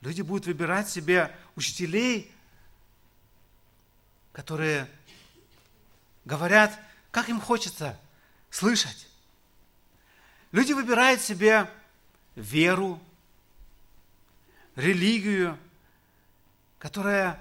люди 0.01 0.21
будут 0.21 0.47
выбирать 0.47 0.89
себе 0.89 1.33
учителей, 1.55 2.35
которые 4.33 4.91
говорят, 6.25 6.77
как 7.13 7.29
им 7.29 7.41
хочется 7.41 7.97
слышать. 8.51 9.07
Люди 10.51 10.73
выбирают 10.73 11.21
себе 11.21 11.71
веру, 12.35 13.01
религию, 14.75 15.57
которая 16.81 17.41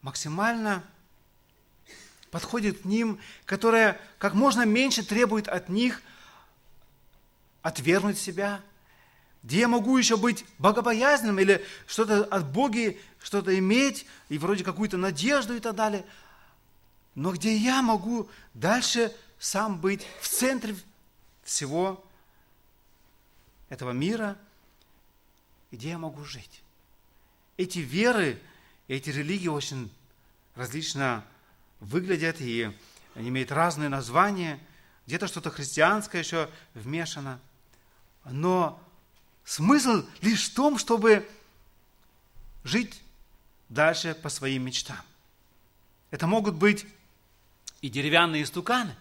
максимально 0.00 0.82
подходит 2.32 2.80
к 2.82 2.84
ним, 2.84 3.20
которая 3.44 4.00
как 4.18 4.34
можно 4.34 4.66
меньше 4.66 5.04
требует 5.04 5.46
от 5.46 5.68
них 5.68 6.02
отвергнуть 7.62 8.18
себя, 8.18 8.60
где 9.44 9.60
я 9.60 9.68
могу 9.68 9.96
еще 9.96 10.16
быть 10.16 10.44
богобоязненным 10.58 11.38
или 11.38 11.64
что-то 11.86 12.24
от 12.24 12.50
Бога, 12.50 12.94
что-то 13.22 13.56
иметь, 13.56 14.04
и 14.28 14.38
вроде 14.38 14.64
какую-то 14.64 14.96
надежду 14.96 15.54
и 15.54 15.60
так 15.60 15.76
далее, 15.76 16.04
но 17.14 17.32
где 17.32 17.56
я 17.56 17.82
могу 17.82 18.28
дальше 18.54 19.14
сам 19.38 19.80
быть 19.80 20.04
в 20.20 20.28
центре 20.28 20.74
всего 21.44 22.04
этого 23.68 23.92
мира– 23.92 24.36
где 25.72 25.88
я 25.88 25.98
могу 25.98 26.22
жить. 26.22 26.62
Эти 27.56 27.78
веры, 27.80 28.38
эти 28.88 29.10
религии 29.10 29.48
очень 29.48 29.90
различно 30.54 31.24
выглядят, 31.82 32.40
и 32.40 32.70
они 33.14 33.28
имеют 33.28 33.52
разные 33.52 33.88
названия. 33.88 34.58
Где-то 35.06 35.26
что-то 35.26 35.50
христианское 35.50 36.20
еще 36.20 36.48
вмешано. 36.74 37.40
Но 38.24 38.80
смысл 39.44 40.04
лишь 40.20 40.48
в 40.48 40.54
том, 40.54 40.78
чтобы 40.78 41.28
жить 42.64 43.02
дальше 43.68 44.14
по 44.14 44.28
своим 44.28 44.64
мечтам. 44.64 45.00
Это 46.10 46.26
могут 46.26 46.54
быть 46.54 46.86
и 47.80 47.88
деревянные 47.88 48.46
стуканы, 48.46 48.94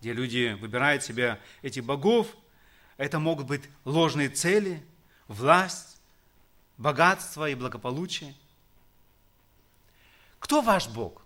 где 0.00 0.12
люди 0.12 0.56
выбирают 0.60 1.02
себе 1.02 1.40
эти 1.62 1.80
богов. 1.80 2.28
Это 2.98 3.18
могут 3.18 3.46
быть 3.46 3.62
ложные 3.84 4.28
цели, 4.28 4.84
власть, 5.28 5.98
богатство 6.76 7.48
и 7.48 7.54
благополучие. 7.54 8.34
Кто 10.38 10.60
ваш 10.60 10.88
Бог? 10.88 11.25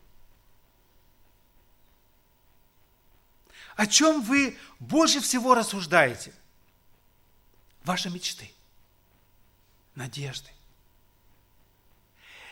О 3.80 3.86
чем 3.86 4.20
вы 4.20 4.58
больше 4.78 5.22
всего 5.22 5.54
рассуждаете? 5.54 6.34
Ваши 7.82 8.10
мечты, 8.10 8.52
надежды. 9.94 10.50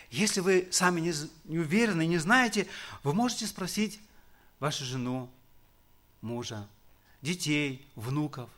Если 0.08 0.40
вы 0.40 0.68
сами 0.70 1.02
не, 1.02 1.12
не 1.44 1.58
уверены, 1.58 2.06
не 2.06 2.16
знаете, 2.16 2.66
вы 3.02 3.12
можете 3.12 3.46
спросить 3.46 4.00
вашу 4.58 4.86
жену, 4.86 5.30
мужа, 6.22 6.66
детей, 7.20 7.86
внуков. 7.94 8.48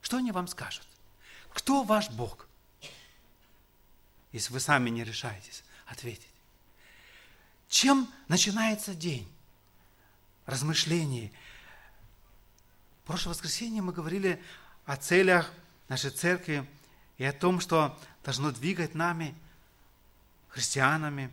Что 0.00 0.16
они 0.16 0.32
вам 0.32 0.48
скажут? 0.48 0.88
Кто 1.50 1.84
ваш 1.84 2.10
Бог? 2.10 2.48
Если 4.32 4.52
вы 4.52 4.58
сами 4.58 4.90
не 4.90 5.04
решаетесь 5.04 5.62
ответить. 5.86 6.26
Чем 7.68 8.12
начинается 8.26 8.92
день? 8.92 9.32
Размышление. 10.46 11.30
Прошлое 13.04 13.34
воскресенье 13.34 13.82
мы 13.82 13.92
говорили 13.92 14.42
о 14.84 14.96
целях 14.96 15.50
нашей 15.88 16.10
церкви 16.10 16.68
и 17.18 17.24
о 17.24 17.32
том, 17.32 17.60
что 17.60 17.98
должно 18.24 18.50
двигать 18.50 18.94
нами– 18.94 19.34
христианами, 20.48 21.32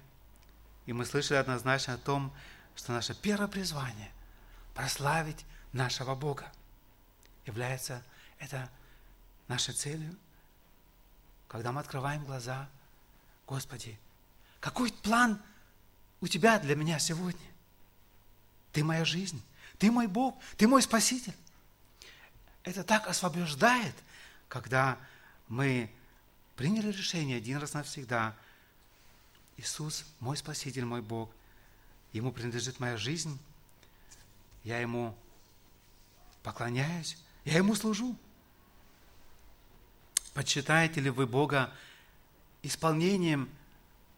и 0.85 0.93
мы 0.93 1.05
слышали 1.05 1.37
однозначно 1.37 1.93
о 1.95 1.97
том, 1.97 2.33
что 2.75 2.93
наше 2.93 3.13
первое 3.13 3.47
призвание– 3.47 4.11
прославить 4.73 5.45
нашего 5.73 6.15
Бога. 6.15 6.49
Является 7.45 8.01
это 8.39 8.69
нашей 9.47 9.73
целью, 9.73 10.15
когда 11.47 11.71
мы 11.71 11.81
открываем 11.81 12.23
глаза, 12.23 12.69
Господи, 13.45 13.99
какой 14.59 14.91
план 14.91 15.41
у 16.21 16.27
Тебя 16.27 16.59
для 16.59 16.75
меня 16.75 16.97
сегодня? 16.99 17.47
Ты 18.71 18.83
моя 18.83 19.03
жизнь, 19.03 19.43
Ты 19.77 19.91
мой 19.91 20.07
Бог, 20.07 20.39
Ты 20.57 20.67
мой 20.67 20.81
Спаситель. 20.81 21.35
Это 22.63 22.83
так 22.83 23.07
освобождает, 23.07 23.95
когда 24.47 24.97
мы 25.47 25.89
приняли 26.55 26.91
решение 26.91 27.37
один 27.37 27.57
раз 27.57 27.73
навсегда– 27.73 28.35
Иисус, 29.59 30.05
мой 30.21 30.37
Спаситель, 30.37 30.85
мой 30.85 31.01
Бог, 31.01 31.29
Ему 32.13 32.31
принадлежит 32.31 32.79
моя 32.79 32.95
жизнь, 32.95 33.37
я 34.63 34.79
Ему 34.79 35.15
поклоняюсь, 36.43 37.17
я 37.43 37.57
Ему 37.57 37.75
служу. 37.75 38.15
Почитаете 40.33 41.01
ли 41.01 41.09
вы 41.09 41.27
Бога 41.27 41.73
исполнением 42.63 43.49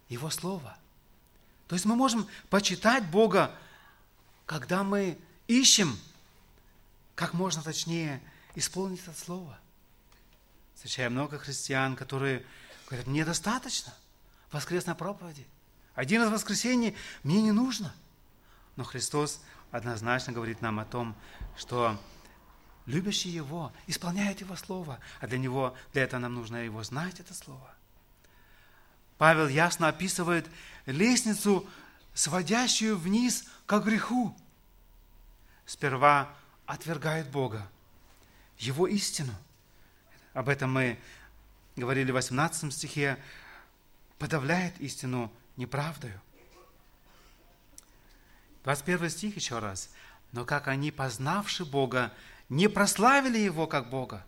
Его 0.09 0.29
Слова? 0.29 0.77
То 1.67 1.75
есть 1.75 1.85
мы 1.85 1.95
можем 1.95 2.27
почитать 2.49 3.09
Бога, 3.09 3.57
когда 4.45 4.83
мы 4.83 5.17
ищем, 5.47 5.97
как 7.15 7.33
можно 7.33 7.63
точнее 7.63 8.21
исполнить 8.55 9.01
это 9.03 9.13
Слово. 9.17 9.57
Встречаю 10.75 11.11
много 11.11 11.37
христиан, 11.37 11.95
которые 11.95 12.45
говорят, 12.87 13.07
мне 13.07 13.23
достаточно 13.23 13.93
воскресной 14.51 14.95
проповеди. 14.95 15.45
Один 15.95 16.23
из 16.23 16.29
воскресений 16.29 16.95
мне 17.23 17.41
не 17.41 17.51
нужно. 17.51 17.93
Но 18.75 18.83
Христос 18.83 19.41
однозначно 19.71 20.33
говорит 20.33 20.61
нам 20.61 20.79
о 20.79 20.85
том, 20.85 21.15
что 21.57 21.99
любящие 22.85 23.33
Его 23.33 23.71
исполняют 23.87 24.41
Его 24.41 24.55
Слово, 24.55 24.99
а 25.19 25.27
для 25.27 25.37
Него, 25.37 25.75
для 25.93 26.03
этого 26.03 26.19
нам 26.19 26.35
нужно 26.35 26.57
Его 26.57 26.83
знать, 26.83 27.19
это 27.19 27.33
Слово. 27.33 27.73
Павел 29.17 29.47
ясно 29.47 29.87
описывает 29.87 30.47
лестницу, 30.85 31.69
сводящую 32.13 32.97
вниз 32.97 33.45
к 33.65 33.79
греху. 33.79 34.35
Сперва 35.65 36.33
отвергает 36.65 37.29
Бога, 37.29 37.69
Его 38.61 38.87
истину. 38.87 39.33
Об 40.33 40.47
этом 40.47 40.71
мы 40.71 40.99
говорили 41.75 42.11
в 42.11 42.15
18 42.15 42.71
стихе, 42.71 43.17
подавляет 44.19 44.79
истину 44.79 45.31
неправдою. 45.57 46.21
21 48.63 49.09
стих 49.09 49.35
еще 49.35 49.57
раз. 49.57 49.89
Но 50.31 50.45
как 50.45 50.67
они, 50.67 50.91
познавши 50.91 51.65
Бога, 51.65 52.13
не 52.49 52.67
прославили 52.67 53.39
Его 53.39 53.65
как 53.65 53.89
Бога, 53.89 54.25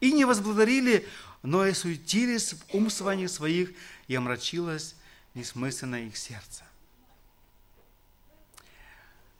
и 0.00 0.12
не 0.12 0.24
возблагодарили, 0.24 1.06
но 1.42 1.64
и 1.64 1.72
суетились 1.74 2.54
в 2.54 2.74
умствованиях 2.74 3.30
своих, 3.30 3.70
и 4.08 4.16
омрачилось 4.16 4.96
несмысленно 5.34 6.06
их 6.06 6.16
сердце. 6.16 6.64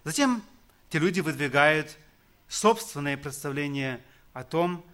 Затем 0.05 0.42
те 0.88 1.01
люди 1.01 1.18
выдвигают 1.20 1.96
собственное 2.49 3.16
представление 3.16 4.03
о 4.32 4.44
том, 4.44 4.84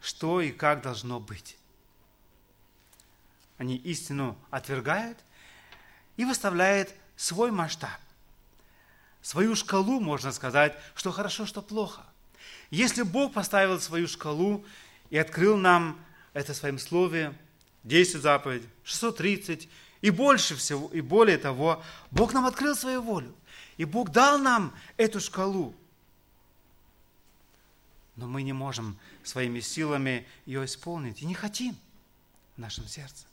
что 0.00 0.40
и 0.40 0.50
как 0.50 0.82
должно 0.82 1.20
быть. 1.20 1.56
Они 3.56 3.76
истину 3.76 4.38
отвергают 4.50 5.18
и 6.16 6.24
выставляют 6.24 6.94
свой 7.16 7.50
масштаб, 7.50 7.98
свою 9.20 9.56
шкалу, 9.56 10.00
можно 10.00 10.30
сказать, 10.32 10.76
что 10.94 11.10
хорошо, 11.10 11.46
что 11.46 11.60
плохо. 11.60 12.02
Если 12.70 13.02
Бог 13.02 13.32
поставил 13.32 13.80
свою 13.80 14.06
шкалу 14.06 14.64
и 15.10 15.18
открыл 15.18 15.56
нам 15.56 15.98
это 16.32 16.52
в 16.52 16.56
своем 16.56 16.78
слове, 16.78 17.34
10 17.84 18.22
заповедей, 18.22 18.68
630 18.84 19.68
и 20.02 20.10
больше 20.10 20.54
всего, 20.54 20.88
и 20.92 21.00
более 21.00 21.38
того, 21.38 21.82
Бог 22.10 22.32
нам 22.32 22.46
открыл 22.46 22.76
свою 22.76 23.02
волю. 23.02 23.34
И 23.76 23.84
Бог 23.84 24.10
дал 24.10 24.38
нам 24.38 24.74
эту 24.96 25.20
шкалу. 25.20 25.74
Но 28.18 28.26
мы 28.26 28.42
не 28.42 28.52
можем 28.52 28.98
своими 29.22 29.60
силами 29.60 30.26
ее 30.44 30.64
исполнить 30.64 31.22
и 31.22 31.24
не 31.24 31.34
хотим 31.34 31.76
в 32.56 32.58
нашем 32.58 32.88
сердце. 32.88 33.26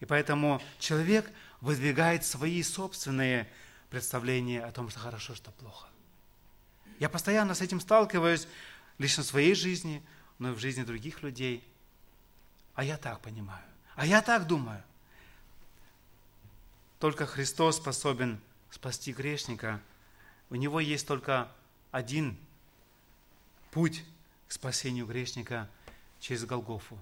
И 0.00 0.04
поэтому 0.04 0.60
человек 0.78 1.32
выдвигает 1.62 2.22
свои 2.22 2.62
собственные 2.62 3.48
представления 3.88 4.62
о 4.62 4.72
том, 4.72 4.90
что 4.90 5.00
хорошо, 5.00 5.34
что 5.34 5.50
плохо. 5.52 5.88
Я 6.98 7.08
постоянно 7.08 7.54
с 7.54 7.62
этим 7.62 7.80
сталкиваюсь 7.80 8.46
лично 8.98 9.22
в 9.22 9.26
своей 9.26 9.54
жизни, 9.54 10.02
но 10.38 10.50
и 10.50 10.54
в 10.54 10.58
жизни 10.58 10.82
других 10.82 11.22
людей. 11.22 11.66
А 12.74 12.84
я 12.84 12.98
так 12.98 13.20
понимаю. 13.20 13.64
А 13.96 14.04
я 14.04 14.20
так 14.20 14.46
думаю. 14.46 14.82
Только 16.98 17.24
Христос 17.24 17.78
способен 17.78 18.38
спасти 18.70 19.14
грешника. 19.14 19.80
У 20.50 20.56
него 20.56 20.78
есть 20.78 21.08
только 21.08 21.50
один 21.90 22.36
путь 23.70 24.04
к 24.46 24.52
спасению 24.52 25.06
грешника 25.06 25.68
через 26.20 26.44
Голгофу, 26.44 26.98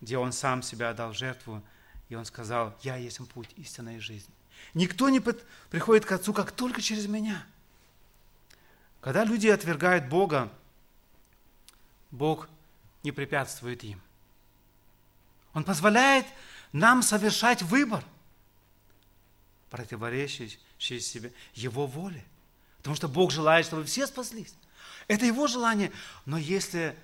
где 0.00 0.18
он 0.18 0.32
сам 0.32 0.62
себя 0.62 0.90
отдал 0.90 1.12
жертву 1.12 1.62
и 2.10 2.16
он 2.16 2.24
сказал, 2.24 2.76
я 2.82 2.96
есть 2.96 3.26
путь 3.28 3.48
истинной 3.56 4.00
жизни. 4.00 4.34
Никто 4.74 5.08
не 5.08 5.20
приходит 5.70 6.04
к 6.04 6.12
Отцу, 6.12 6.34
как 6.34 6.50
только 6.50 6.82
через 6.82 7.06
меня. 7.06 7.46
Когда 9.00 9.24
люди 9.24 9.46
отвергают 9.46 10.08
Бога, 10.08 10.52
Бог 12.10 12.48
не 13.04 13.12
препятствует 13.12 13.84
им. 13.84 14.02
Он 15.54 15.64
позволяет 15.64 16.26
нам 16.72 17.02
совершать 17.02 17.62
выбор, 17.62 18.04
противоречащий 19.70 21.00
себе 21.00 21.32
Его 21.54 21.86
воле. 21.86 22.24
Потому 22.80 22.96
что 22.96 23.08
Бог 23.08 23.30
желает, 23.30 23.66
чтобы 23.66 23.84
все 23.84 24.06
спаслись. 24.06 24.54
Это 25.06 25.26
Его 25.26 25.46
желание. 25.46 25.92
Но 26.24 26.38
если 26.38 26.96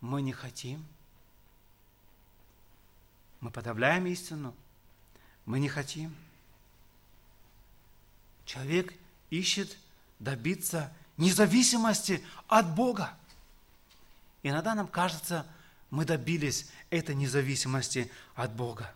мы 0.00 0.22
не 0.22 0.32
хотим, 0.32 0.84
мы 3.40 3.50
подавляем 3.50 4.06
истину. 4.06 4.54
Мы 5.44 5.60
не 5.60 5.68
хотим. 5.68 6.14
Человек 8.46 8.94
ищет 9.30 9.76
добиться 10.18 10.92
независимости 11.16 12.24
от 12.48 12.74
Бога. 12.74 13.12
Иногда 14.42 14.74
нам 14.74 14.86
кажется, 14.86 15.46
мы 15.90 16.04
добились 16.04 16.70
этой 16.90 17.14
независимости 17.14 18.10
от 18.34 18.52
Бога. 18.54 18.92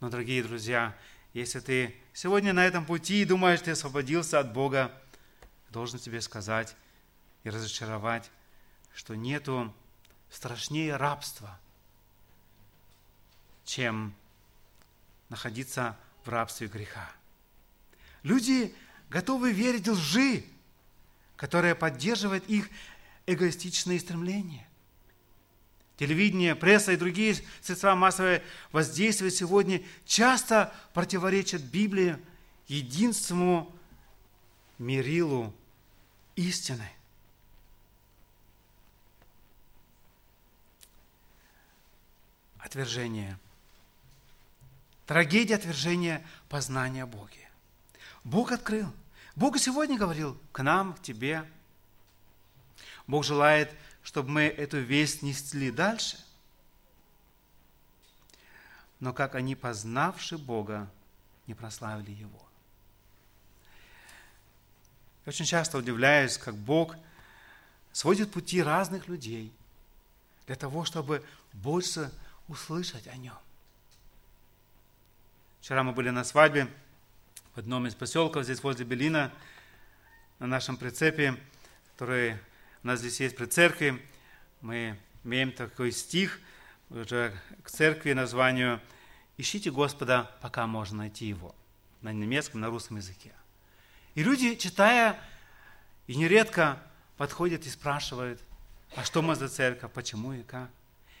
Но, 0.00 0.10
дорогие 0.10 0.42
друзья, 0.42 0.96
если 1.38 1.60
ты 1.60 1.96
сегодня 2.12 2.52
на 2.52 2.66
этом 2.66 2.84
пути 2.84 3.22
и 3.22 3.24
думаешь, 3.24 3.60
ты 3.60 3.70
освободился 3.70 4.38
от 4.38 4.52
Бога, 4.52 4.92
должен 5.70 5.98
тебе 5.98 6.20
сказать 6.20 6.74
и 7.44 7.50
разочаровать, 7.50 8.30
что 8.94 9.14
нету 9.14 9.74
страшнее 10.30 10.96
рабства– 10.96 11.58
чем 13.68 14.14
находиться 15.28 15.96
в 16.24 16.30
рабстве 16.30 16.68
греха. 16.68 17.12
Люди 18.22 18.74
готовы 19.10 19.52
верить 19.52 19.86
лжи, 19.86 20.44
которая 21.36 21.74
поддерживает 21.74 22.48
их 22.48 22.70
эгоистичные 23.26 24.00
стремления. 24.00 24.66
Телевидение, 25.98 26.54
пресса 26.54 26.92
и 26.92 26.96
другие 26.96 27.36
средства 27.60 27.96
массового 27.96 28.40
воздействия 28.70 29.32
сегодня 29.32 29.82
часто 30.06 30.72
противоречат 30.94 31.60
Библии, 31.60 32.16
единственному 32.68 33.74
мерилу 34.78 35.52
истины. 36.36 36.88
Отвержение. 42.60 43.36
Трагедия 45.04 45.56
отвержения 45.56 46.24
познания 46.48 47.06
Боге. 47.06 47.48
Бог 48.22 48.52
открыл. 48.52 48.92
Бог 49.34 49.58
сегодня 49.58 49.98
говорил 49.98 50.38
к 50.52 50.62
нам, 50.62 50.94
к 50.94 51.02
тебе. 51.02 51.44
Бог 53.08 53.24
желает, 53.24 53.74
чтобы 54.08 54.30
мы 54.30 54.42
эту 54.44 54.78
весть 54.78 55.20
несли 55.20 55.70
дальше. 55.70 56.18
Но 59.00 59.12
как 59.12 59.34
они, 59.34 59.54
познавши 59.54 60.38
Бога, 60.38 60.88
не 61.46 61.52
прославили 61.52 62.12
Его. 62.12 62.42
Я 65.26 65.30
очень 65.30 65.44
часто 65.44 65.76
удивляюсь, 65.76 66.38
как 66.38 66.54
Бог 66.54 66.96
сводит 67.92 68.32
пути 68.32 68.62
разных 68.62 69.08
людей 69.08 69.52
для 70.46 70.56
того, 70.56 70.86
чтобы 70.86 71.22
больше 71.52 72.10
услышать 72.48 73.06
о 73.08 73.16
Нем. 73.16 73.36
Вчера 75.60 75.82
мы 75.82 75.92
были 75.92 76.08
на 76.08 76.24
свадьбе 76.24 76.66
в 77.54 77.58
одном 77.58 77.86
из 77.86 77.94
поселков 77.94 78.44
здесь 78.44 78.62
возле 78.62 78.86
Белина, 78.86 79.30
на 80.38 80.46
нашем 80.46 80.78
прицепе, 80.78 81.38
который 81.92 82.38
у 82.82 82.86
нас 82.86 83.00
здесь 83.00 83.20
есть 83.20 83.36
при 83.36 83.46
церкви. 83.46 84.02
Мы 84.60 84.98
имеем 85.24 85.52
такой 85.52 85.92
стих 85.92 86.40
уже 86.90 87.34
к 87.62 87.70
церкви 87.70 88.12
названию 88.12 88.80
«Ищите 89.36 89.70
Господа, 89.70 90.30
пока 90.40 90.66
можно 90.66 90.98
найти 90.98 91.26
Его» 91.26 91.54
на 92.00 92.12
немецком, 92.12 92.60
на 92.60 92.68
русском 92.68 92.96
языке. 92.96 93.32
И 94.14 94.22
люди, 94.22 94.54
читая, 94.54 95.18
и 96.06 96.14
нередко 96.14 96.80
подходят 97.16 97.66
и 97.66 97.68
спрашивают, 97.68 98.40
а 98.94 99.04
что 99.04 99.22
мы 99.22 99.34
за 99.34 99.48
церковь, 99.48 99.92
почему 99.92 100.32
и 100.32 100.42
как. 100.42 100.70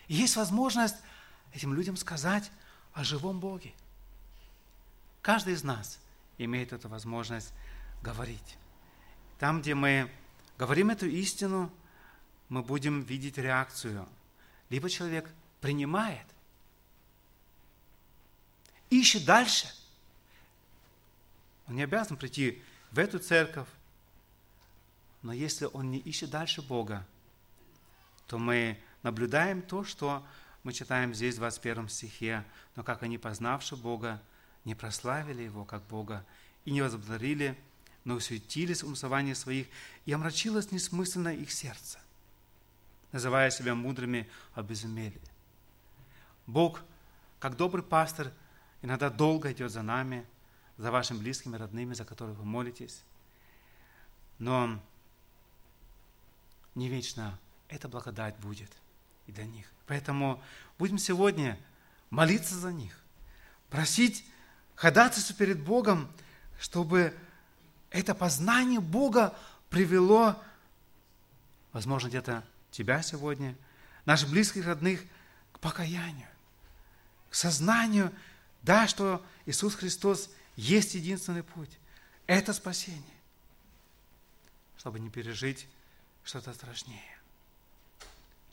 И 0.06 0.14
есть 0.14 0.36
возможность 0.36 0.96
этим 1.52 1.74
людям 1.74 1.96
сказать 1.96 2.50
о 2.94 3.04
живом 3.04 3.40
Боге– 3.40 3.72
Каждый 5.28 5.52
из 5.52 5.62
нас 5.62 5.98
имеет 6.38 6.72
эту 6.72 6.88
возможность 6.88 7.52
говорить. 8.02 8.56
Там, 9.38 9.60
где 9.60 9.74
мы 9.74 10.10
говорим 10.58 10.90
эту 10.90 11.06
истину, 11.06 11.72
мы 12.48 12.62
будем 12.62 13.02
видеть 13.02 13.38
реакцию. 13.38 14.06
Либо 14.70 14.90
человек 14.90 15.30
принимает, 15.60 16.26
ищет 18.90 19.24
дальше. 19.24 19.68
Он 21.66 21.76
не 21.76 21.82
обязан 21.82 22.16
прийти 22.16 22.62
в 22.90 22.98
эту 22.98 23.18
церковь, 23.18 23.68
но 25.22 25.32
если 25.32 25.66
он 25.66 25.90
не 25.90 25.98
ищет 25.98 26.30
дальше 26.30 26.62
Бога, 26.62 27.06
то 28.26 28.38
мы 28.38 28.78
наблюдаем 29.02 29.62
то, 29.62 29.84
что 29.84 30.26
мы 30.62 30.72
читаем 30.72 31.14
здесь 31.14 31.36
в 31.36 31.38
21 31.38 31.88
стихе. 31.88 32.44
Но 32.76 32.82
как 32.82 33.02
они, 33.02 33.18
познавши 33.18 33.76
Бога, 33.76 34.22
не 34.64 34.74
прославили 34.74 35.42
Его 35.42 35.64
как 35.64 35.82
Бога 35.84 36.24
и 36.64 36.70
не 36.70 36.82
возблагодарили, 36.82 37.58
но 38.04 38.14
усуетились 38.14 38.82
в 38.82 38.88
умствовании 38.88 39.34
своих, 39.34 39.66
и 40.06 40.12
омрачилось 40.12 40.72
несмысленно 40.72 41.28
их 41.28 41.50
сердце, 41.52 41.98
называя 43.12 43.50
себя 43.50 43.74
мудрыми, 43.74 44.28
обезумели. 44.54 45.20
Бог, 46.46 46.80
как 47.38 47.56
добрый 47.56 47.84
пастор, 47.84 48.32
иногда 48.82 49.10
долго 49.10 49.52
идет 49.52 49.70
за 49.70 49.82
нами, 49.82 50.24
за 50.78 50.90
вашими 50.90 51.18
близкими, 51.18 51.56
родными, 51.56 51.94
за 51.94 52.04
которых 52.04 52.38
вы 52.38 52.44
молитесь. 52.44 53.02
Но 54.38 54.80
не 56.74 56.88
вечно 56.88 57.38
эта 57.68 57.88
благодать 57.88 58.36
будет 58.38 58.70
и 59.26 59.32
для 59.32 59.44
них. 59.44 59.66
Поэтому 59.86 60.42
будем 60.78 60.98
сегодня 60.98 61.58
молиться 62.10 62.54
за 62.54 62.72
них, 62.72 62.98
просить 63.68 64.24
ходатайство 64.74 65.34
перед 65.34 65.60
Богом, 65.60 66.10
чтобы 66.58 67.14
это 67.90 68.14
познание 68.14 68.80
Бога 68.80 69.36
привело, 69.70 70.40
возможно, 71.72 72.08
где-то 72.08 72.44
тебя 72.70 73.02
сегодня, 73.02 73.56
наших 74.04 74.30
близких, 74.30 74.66
родных, 74.66 75.02
к 75.52 75.58
покаянию, 75.58 76.28
к 77.30 77.34
сознанию, 77.34 78.12
да, 78.62 78.88
что 78.88 79.24
Иисус 79.46 79.74
Христос 79.74 80.30
есть 80.56 80.94
единственный 80.94 81.42
путь. 81.42 81.70
Это 82.26 82.52
спасение, 82.52 83.02
чтобы 84.76 85.00
не 85.00 85.10
пережить 85.10 85.66
что-то 86.24 86.52
страшнее. 86.52 87.18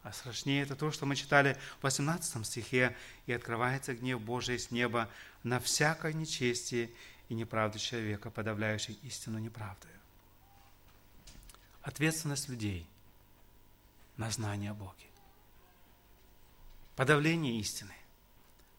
А 0.03 0.13
страшнее 0.13 0.61
это 0.61 0.75
то, 0.75 0.91
что 0.91 1.05
мы 1.07 1.15
читали 1.15 1.57
в 1.79 1.83
18 1.83 2.45
стихе, 2.45 2.95
«И 3.25 3.33
открывается 3.33 3.95
гнев 3.95 4.21
Божий 4.21 4.59
с 4.59 4.69
неба 4.69 5.09
на 5.41 5.59
всякое 5.59 6.13
нечестие 6.13 6.91
и 7.29 7.33
неправду 7.33 7.79
человека, 7.79 8.29
подавляющий 8.29 8.97
истину 9.03 9.39
неправдою». 9.39 9.93
Ответственность 11.81 12.49
людей 12.49 12.87
на 14.17 14.29
знание 14.31 14.71
о 14.71 14.73
Боге. 14.73 15.05
Подавление 16.95 17.59
истины, 17.59 17.93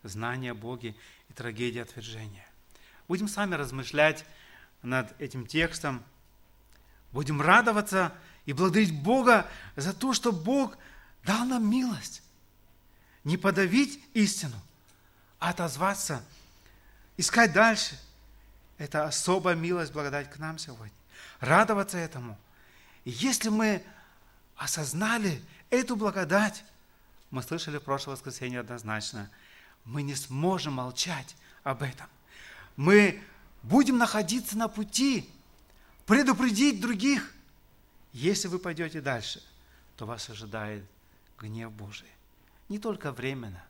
знание 0.03 0.53
о 0.53 0.55
Боге 0.55 0.95
и 1.29 1.33
трагедия 1.33 1.83
отвержения. 1.83 2.47
Будем 3.09 3.29
сами 3.29 3.55
размышлять 3.55 4.25
над 4.83 5.21
этим 5.21 5.47
текстом, 5.47 6.03
будем 7.13 7.41
радоваться 7.41 8.13
и 8.47 8.53
благодарить 8.53 9.03
Бога 9.03 9.49
за 9.77 9.93
то, 9.93 10.13
что 10.13 10.33
Бог– 10.33 10.77
дал 11.27 11.45
нам 11.45 11.69
милость. 11.69 12.23
Не 13.25 13.37
подавить 13.37 14.01
истину, 14.15 14.57
а 15.41 15.51
отозваться, 15.51 16.25
искать 17.17 17.53
дальше. 17.53 17.99
Это 18.79 19.05
особая 19.07 19.55
милость, 19.55 19.93
благодать 19.93 20.31
к 20.31 20.39
нам 20.39 20.59
сегодня. 20.59 20.93
Радоваться 21.41 21.97
этому. 21.99 22.39
И 23.05 23.11
если 23.11 23.49
мы 23.49 23.83
осознали 24.57 25.43
эту 25.71 25.97
благодать, 25.97 26.65
мы 27.31 27.43
слышали 27.43 27.79
в 27.79 27.83
прошлое 27.83 28.17
воскресенье 28.17 28.61
однозначно, 28.61 29.31
мы 29.85 30.03
не 30.03 30.15
сможем 30.15 30.75
молчать 30.75 31.37
об 31.63 31.83
этом. 31.83 32.07
Мы 32.77 33.23
будем 33.63 33.99
находиться 33.99 34.57
на 34.57 34.69
пути, 34.69 35.29
предупредить 36.05 36.81
других. 36.81 37.33
Если 38.13 38.49
вы 38.49 38.59
пойдете 38.59 39.01
дальше, 39.01 39.43
то 39.97 40.07
вас 40.07 40.29
ожидает 40.31 40.85
гнев 41.39 41.73
Божий. 41.73 42.09
Не 42.69 42.79
только 42.79 43.13
временно, 43.13 43.65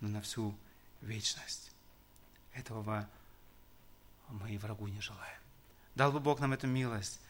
но 0.00 0.08
на 0.08 0.20
всю 0.20 0.54
вечность. 1.00 1.70
Этого 2.52 3.08
мы 4.28 4.50
и 4.50 4.58
врагу 4.58 4.88
не 4.88 5.00
желаем. 5.00 5.40
Дал 5.94 6.12
бы 6.12 6.20
Бог 6.20 6.40
нам 6.40 6.52
эту 6.52 6.66
милость, 6.66 7.20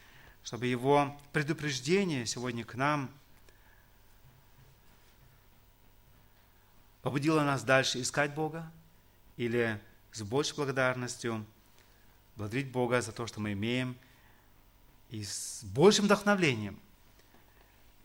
чтобы 0.43 0.67
Его 0.67 1.19
предупреждение 1.33 2.27
сегодня 2.27 2.65
к 2.65 2.75
нам 2.75 3.11
побудило 7.03 7.43
нас 7.43 7.63
дальше 7.63 8.01
искать 8.01 8.35
Бога 8.35 8.71
или 9.37 9.81
с 10.13 10.23
большей 10.23 10.57
благодарностью 10.57 11.45
благодарить 12.37 12.71
Бога 12.71 13.01
за 13.03 13.13
то, 13.13 13.27
что 13.27 13.41
мы 13.41 13.53
имеем, 13.53 13.97
и 15.11 15.23
с 15.23 15.63
большим 15.65 16.07
вдохновлением 16.07 16.81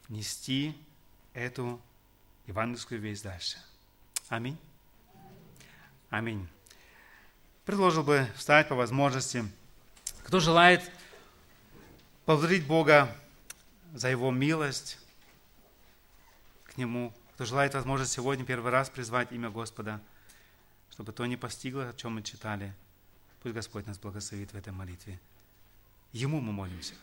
нести 0.10 0.76
эту 1.34 1.82
евангельскую 2.46 3.00
весть 3.00 3.24
дальше. 3.24 3.58
Аминь. 4.28 4.58
Аминь. 6.10 6.48
Предложил 7.70 8.01
бы 8.01 8.28
встать 8.36 8.67
по 8.67 8.74
возможности. 8.74 9.47
Кто 10.24 10.39
желает 10.39 10.82
поблагодарить 12.26 12.65
Бога 12.65 13.15
за 13.93 14.09
Его 14.09 14.32
милость 14.32 14.97
к 16.63 16.78
Нему, 16.78 17.13
кто 17.36 17.45
желает 17.45 17.76
возможность 17.76 18.11
сегодня 18.11 18.43
первый 18.43 18.72
раз 18.72 18.89
призвать 18.89 19.32
имя 19.32 19.51
Господа, 19.51 20.01
чтобы 20.89 21.11
то 21.11 21.24
не 21.28 21.38
постигло, 21.38 21.89
о 21.89 21.93
чем 21.93 22.15
мы 22.15 22.24
читали, 22.24 22.74
пусть 23.43 23.53
Господь 23.53 23.86
нас 23.86 23.99
благословит 23.99 24.51
в 24.51 24.57
этой 24.57 24.74
молитве. 24.74 25.20
Ему 26.11 26.41
мы 26.41 26.51
молимся. 26.51 26.95